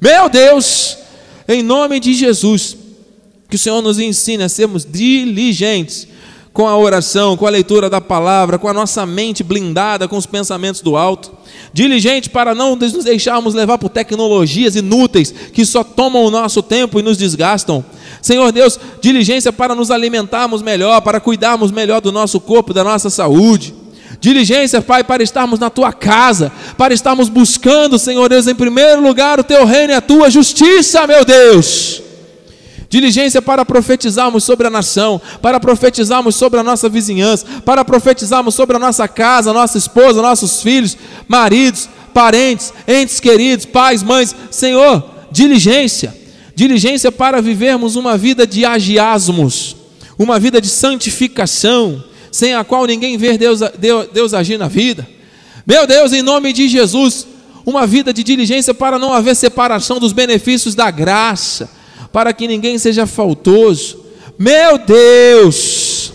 [0.00, 0.96] Meu Deus,
[1.46, 2.74] em nome de Jesus,
[3.50, 6.08] que o Senhor nos ensine a sermos diligentes
[6.58, 10.26] com a oração, com a leitura da palavra, com a nossa mente blindada com os
[10.26, 11.30] pensamentos do alto
[11.72, 16.98] diligente para não nos deixarmos levar por tecnologias inúteis que só tomam o nosso tempo
[16.98, 17.84] e nos desgastam.
[18.20, 23.08] Senhor Deus, diligência para nos alimentarmos melhor, para cuidarmos melhor do nosso corpo, da nossa
[23.08, 23.72] saúde.
[24.20, 29.38] Diligência, Pai, para estarmos na tua casa, para estarmos buscando, Senhor Deus, em primeiro lugar
[29.38, 32.07] o teu reino e a tua justiça, meu Deus
[32.88, 38.76] diligência para profetizarmos sobre a nação, para profetizarmos sobre a nossa vizinhança, para profetizarmos sobre
[38.76, 44.34] a nossa casa, nossa esposa, nossos filhos, maridos, parentes, entes queridos, pais, mães.
[44.50, 46.16] Senhor, diligência,
[46.54, 49.76] diligência para vivermos uma vida de agiasmos,
[50.18, 55.06] uma vida de santificação, sem a qual ninguém vê Deus, Deus, Deus agir na vida.
[55.66, 57.26] Meu Deus, em nome de Jesus,
[57.66, 61.76] uma vida de diligência para não haver separação dos benefícios da graça
[62.12, 64.04] para que ninguém seja faltoso.
[64.38, 66.12] Meu Deus!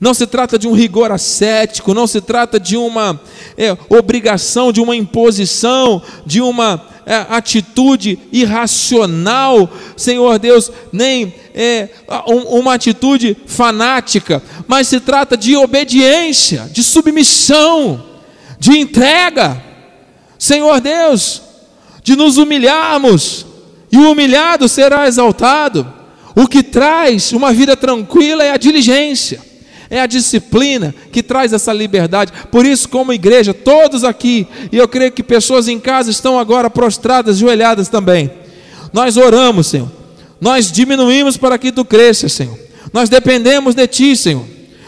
[0.00, 3.20] Não se trata de um rigor ascético, não se trata de uma
[3.56, 11.90] é, obrigação, de uma imposição, de uma é, atitude irracional, Senhor Deus, nem é,
[12.26, 18.02] uma atitude fanática, mas se trata de obediência, de submissão,
[18.58, 19.62] de entrega,
[20.38, 21.42] Senhor Deus,
[22.02, 23.44] de nos humilharmos,
[23.90, 25.86] e o humilhado será exaltado.
[26.34, 29.40] O que traz uma vida tranquila é a diligência,
[29.88, 32.32] é a disciplina que traz essa liberdade.
[32.50, 36.70] Por isso, como igreja, todos aqui, e eu creio que pessoas em casa estão agora
[36.70, 38.30] prostradas, joelhadas também.
[38.92, 39.90] Nós oramos, Senhor.
[40.40, 42.58] Nós diminuímos para que tu cresças, Senhor.
[42.92, 44.44] Nós dependemos de ti, Senhor.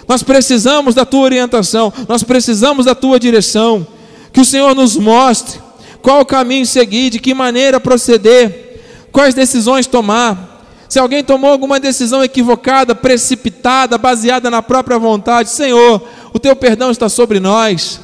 [0.08, 3.86] Nós precisamos da tua orientação, nós precisamos da tua direção.
[4.32, 5.60] Que o Senhor nos mostre
[6.00, 8.71] qual o caminho seguir, de que maneira proceder
[9.12, 10.64] quais decisões tomar.
[10.88, 16.02] Se alguém tomou alguma decisão equivocada, precipitada, baseada na própria vontade, Senhor,
[16.32, 18.00] o teu perdão está sobre nós.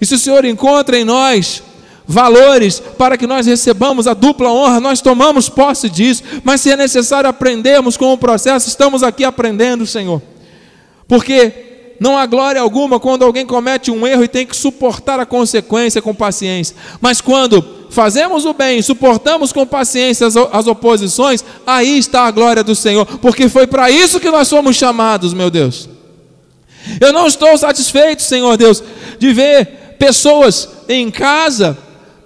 [0.00, 1.62] E se o Senhor encontra em nós
[2.06, 6.76] valores para que nós recebamos a dupla honra, nós tomamos posse disso, mas se é
[6.76, 10.20] necessário aprendermos com o processo, estamos aqui aprendendo, Senhor.
[11.06, 15.26] Porque não há glória alguma quando alguém comete um erro e tem que suportar a
[15.26, 16.74] consequência com paciência.
[17.00, 22.62] Mas quando fazemos o bem, suportamos com paciência as, as oposições, aí está a glória
[22.62, 25.88] do Senhor, porque foi para isso que nós fomos chamados, meu Deus.
[27.00, 28.82] Eu não estou satisfeito, Senhor Deus,
[29.18, 31.76] de ver pessoas em casa,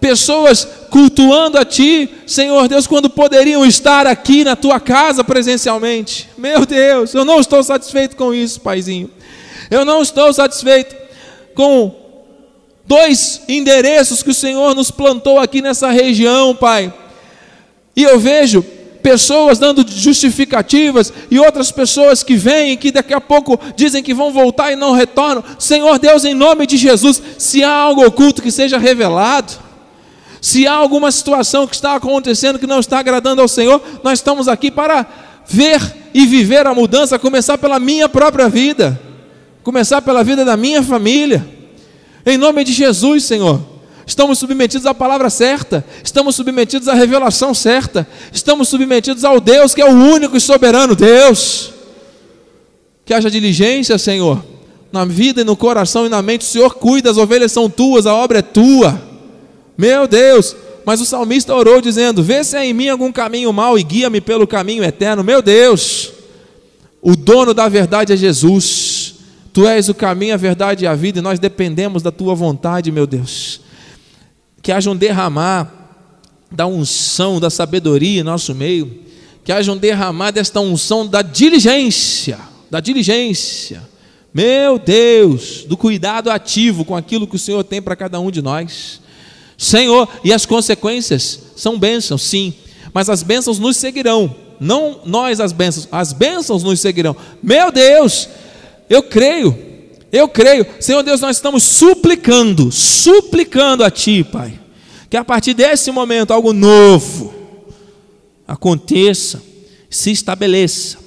[0.00, 6.28] pessoas cultuando a Ti, Senhor Deus, quando poderiam estar aqui na Tua casa presencialmente.
[6.38, 9.10] Meu Deus, eu não estou satisfeito com isso, Paizinho.
[9.70, 10.94] Eu não estou satisfeito
[11.54, 12.03] com
[12.86, 16.92] dois endereços que o Senhor nos plantou aqui nessa região, Pai.
[17.96, 18.64] E eu vejo
[19.02, 24.32] pessoas dando justificativas e outras pessoas que vêm que daqui a pouco dizem que vão
[24.32, 25.44] voltar e não retornam.
[25.58, 29.52] Senhor Deus, em nome de Jesus, se há algo oculto que seja revelado,
[30.40, 34.48] se há alguma situação que está acontecendo que não está agradando ao Senhor, nós estamos
[34.48, 35.06] aqui para
[35.46, 35.80] ver
[36.14, 38.98] e viver a mudança, começar pela minha própria vida,
[39.62, 41.53] começar pela vida da minha família.
[42.26, 43.74] Em nome de Jesus, Senhor
[44.06, 49.80] estamos submetidos à palavra certa, estamos submetidos à revelação certa, estamos submetidos ao Deus que
[49.80, 51.72] é o único e soberano Deus.
[53.04, 54.44] Que haja diligência, Senhor,
[54.92, 58.06] na vida e no coração e na mente, o Senhor cuida, as ovelhas são tuas,
[58.06, 59.00] a obra é tua.
[59.76, 60.56] Meu Deus,
[60.86, 64.20] mas o salmista orou dizendo: Vê se há em mim algum caminho mau e guia-me
[64.20, 65.22] pelo caminho eterno.
[65.22, 66.12] Meu Deus,
[67.02, 68.83] o dono da verdade é Jesus.
[69.54, 72.92] Tu és o caminho, a verdade e a vida, e nós dependemos da tua vontade,
[72.92, 73.64] meu Deus
[74.64, 75.70] que haja um derramar
[76.50, 79.02] da unção, da sabedoria em nosso meio,
[79.44, 82.38] que haja um derramar desta unção da diligência,
[82.70, 83.82] da diligência,
[84.32, 88.40] meu Deus, do cuidado ativo com aquilo que o Senhor tem para cada um de
[88.40, 89.02] nós.
[89.58, 92.54] Senhor, e as consequências são bênçãos, sim,
[92.94, 97.14] mas as bênçãos nos seguirão, não nós as bênçãos, as bênçãos nos seguirão.
[97.42, 98.30] Meu Deus,
[98.88, 99.74] eu creio
[100.14, 104.56] eu creio, Senhor Deus, nós estamos suplicando, suplicando a Ti, Pai,
[105.10, 107.34] que a partir desse momento algo novo
[108.46, 109.42] aconteça,
[109.90, 110.98] se estabeleça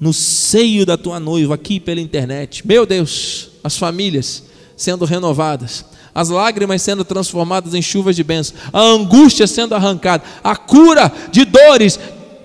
[0.00, 2.66] no seio da Tua noiva, aqui pela internet.
[2.66, 4.42] Meu Deus, as famílias
[4.76, 10.56] sendo renovadas, as lágrimas sendo transformadas em chuvas de bênção, a angústia sendo arrancada, a
[10.56, 12.00] cura de dores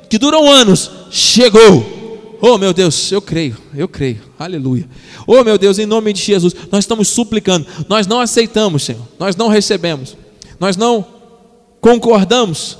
[0.07, 2.04] que duram anos chegou
[2.41, 4.21] Oh, meu Deus, eu creio, eu creio.
[4.37, 4.87] Aleluia.
[5.25, 7.65] Oh, meu Deus, em nome de Jesus, nós estamos suplicando.
[7.87, 9.01] Nós não aceitamos, Senhor.
[9.19, 10.15] Nós não recebemos.
[10.59, 11.05] Nós não
[11.81, 12.77] concordamos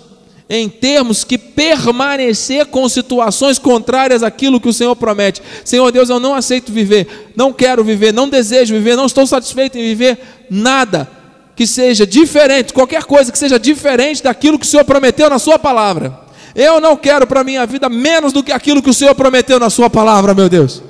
[0.49, 5.41] em termos que permanecer com situações contrárias àquilo que o Senhor promete.
[5.63, 9.77] Senhor Deus, eu não aceito viver, não quero viver, não desejo viver, não estou satisfeito
[9.77, 11.09] em viver nada
[11.55, 15.57] que seja diferente, qualquer coisa que seja diferente daquilo que o Senhor prometeu na Sua
[15.57, 16.24] palavra.
[16.55, 19.69] Eu não quero para minha vida menos do que aquilo que o Senhor prometeu na
[19.69, 20.81] Sua palavra, meu Deus.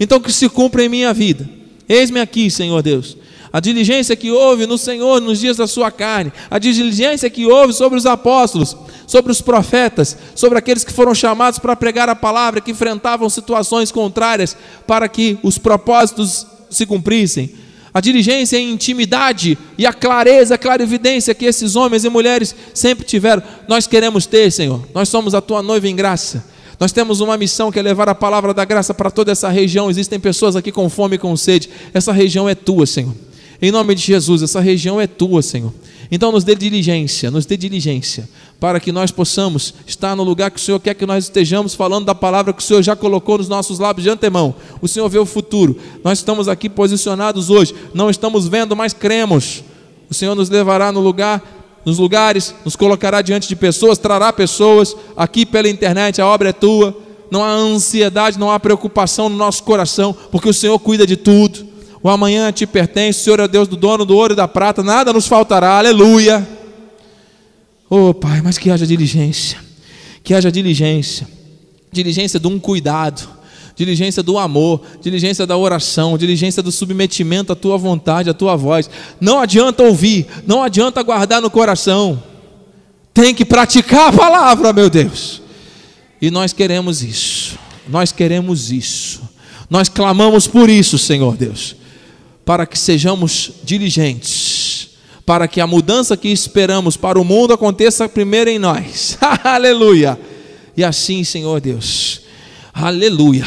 [0.00, 1.48] Então que se cumpra em minha vida.
[1.88, 3.16] Eis-me aqui, Senhor Deus.
[3.52, 7.74] A diligência que houve no Senhor nos dias da sua carne, a diligência que houve
[7.74, 8.74] sobre os apóstolos,
[9.06, 13.92] sobre os profetas, sobre aqueles que foram chamados para pregar a palavra, que enfrentavam situações
[13.92, 14.56] contrárias
[14.86, 17.61] para que os propósitos se cumprissem
[17.94, 23.04] a diligência a intimidade e a clareza, a clarividência que esses homens e mulheres sempre
[23.04, 24.86] tiveram, nós queremos ter, Senhor.
[24.94, 26.44] Nós somos a tua noiva em graça.
[26.80, 29.90] Nós temos uma missão que é levar a palavra da graça para toda essa região.
[29.90, 31.68] Existem pessoas aqui com fome e com sede.
[31.92, 33.14] Essa região é tua, Senhor.
[33.60, 35.72] Em nome de Jesus, essa região é tua, Senhor.
[36.10, 38.28] Então nos dê diligência, nos dê diligência,
[38.62, 42.04] para que nós possamos estar no lugar que o Senhor quer que nós estejamos, falando
[42.04, 44.54] da palavra que o Senhor já colocou nos nossos lábios de antemão.
[44.80, 45.76] O Senhor vê o futuro.
[46.04, 49.64] Nós estamos aqui posicionados hoje, não estamos vendo, mas cremos.
[50.08, 51.42] O Senhor nos levará no lugar,
[51.84, 56.52] nos lugares, nos colocará diante de pessoas, trará pessoas aqui pela internet, a obra é
[56.52, 56.96] tua.
[57.32, 61.72] Não há ansiedade, não há preocupação no nosso coração, porque o Senhor cuida de tudo
[62.00, 64.82] o amanhã te pertence, o Senhor é Deus do dono do ouro e da prata,
[64.82, 66.61] nada nos faltará, aleluia.
[67.94, 69.58] Oh Pai, mas que haja diligência,
[70.24, 71.28] que haja diligência,
[71.92, 73.28] diligência de um cuidado,
[73.76, 78.88] diligência do amor, diligência da oração, diligência do submetimento à tua vontade, à tua voz.
[79.20, 82.22] Não adianta ouvir, não adianta guardar no coração,
[83.12, 85.42] tem que praticar a palavra, meu Deus.
[86.18, 89.20] E nós queremos isso, nós queremos isso,
[89.68, 91.76] nós clamamos por isso, Senhor Deus
[92.44, 94.30] para que sejamos diligentes,
[95.24, 99.16] para que a mudança que esperamos para o mundo aconteça primeiro em nós.
[99.44, 100.18] aleluia!
[100.76, 102.22] E assim, Senhor Deus,
[102.72, 103.46] aleluia,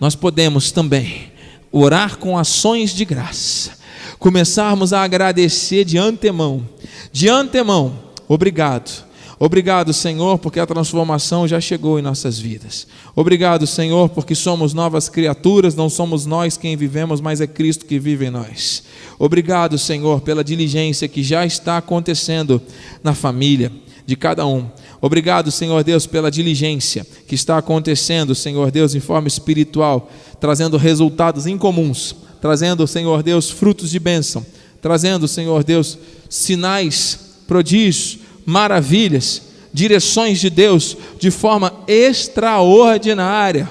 [0.00, 1.30] nós podemos também
[1.70, 3.72] orar com ações de graça,
[4.18, 6.66] começarmos a agradecer de antemão,
[7.12, 9.11] de antemão, obrigado
[9.44, 12.86] Obrigado, Senhor, porque a transformação já chegou em nossas vidas.
[13.12, 17.98] Obrigado, Senhor, porque somos novas criaturas, não somos nós quem vivemos, mas é Cristo que
[17.98, 18.84] vive em nós.
[19.18, 22.62] Obrigado, Senhor, pela diligência que já está acontecendo
[23.02, 23.72] na família
[24.06, 24.70] de cada um.
[25.00, 31.48] Obrigado, Senhor Deus, pela diligência que está acontecendo, Senhor Deus, em forma espiritual, trazendo resultados
[31.48, 34.46] incomuns, trazendo, Senhor Deus, frutos de bênção,
[34.80, 37.18] trazendo, Senhor Deus, sinais,
[37.48, 43.68] prodígios, maravilhas, direções de Deus de forma extraordinária.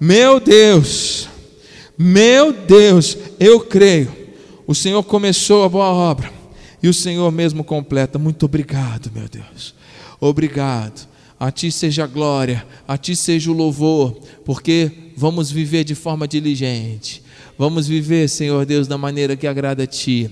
[0.00, 1.28] Meu Deus,
[1.96, 4.14] meu Deus, eu creio.
[4.66, 6.32] O Senhor começou a boa obra
[6.82, 8.18] e o Senhor mesmo completa.
[8.18, 9.74] Muito obrigado, meu Deus.
[10.20, 11.06] Obrigado.
[11.38, 16.26] a Ti seja a glória, a Ti seja o louvor, porque vamos viver de forma
[16.26, 17.22] diligente,
[17.58, 20.30] vamos viver, Senhor Deus, da maneira que agrada a Ti.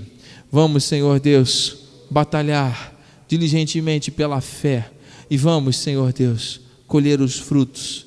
[0.51, 1.77] Vamos, Senhor Deus,
[2.11, 2.94] batalhar
[3.35, 4.89] diligentemente pela fé
[5.29, 8.07] e vamos, Senhor Deus, colher os frutos.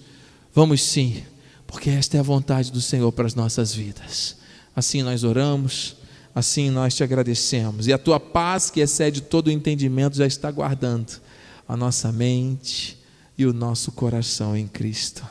[0.55, 1.21] Vamos sim,
[1.65, 4.37] porque esta é a vontade do Senhor para as nossas vidas.
[4.73, 5.97] Assim nós oramos,
[6.33, 7.87] assim nós te agradecemos.
[7.87, 11.19] E a tua paz, que excede todo o entendimento, já está guardando
[11.67, 12.97] a nossa mente
[13.37, 15.27] e o nosso coração em Cristo.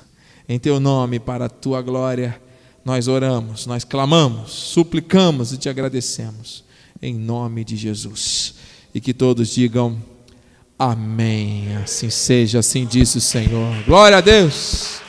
[0.47, 2.38] Em teu nome, para a tua glória,
[2.84, 6.64] nós oramos, nós clamamos, suplicamos e te agradecemos.
[7.01, 8.66] Em nome de Jesus.
[8.97, 10.03] E que todos digam
[10.78, 11.76] amém.
[11.84, 13.84] Assim seja, assim disse o Senhor.
[13.84, 15.03] Glória a Deus.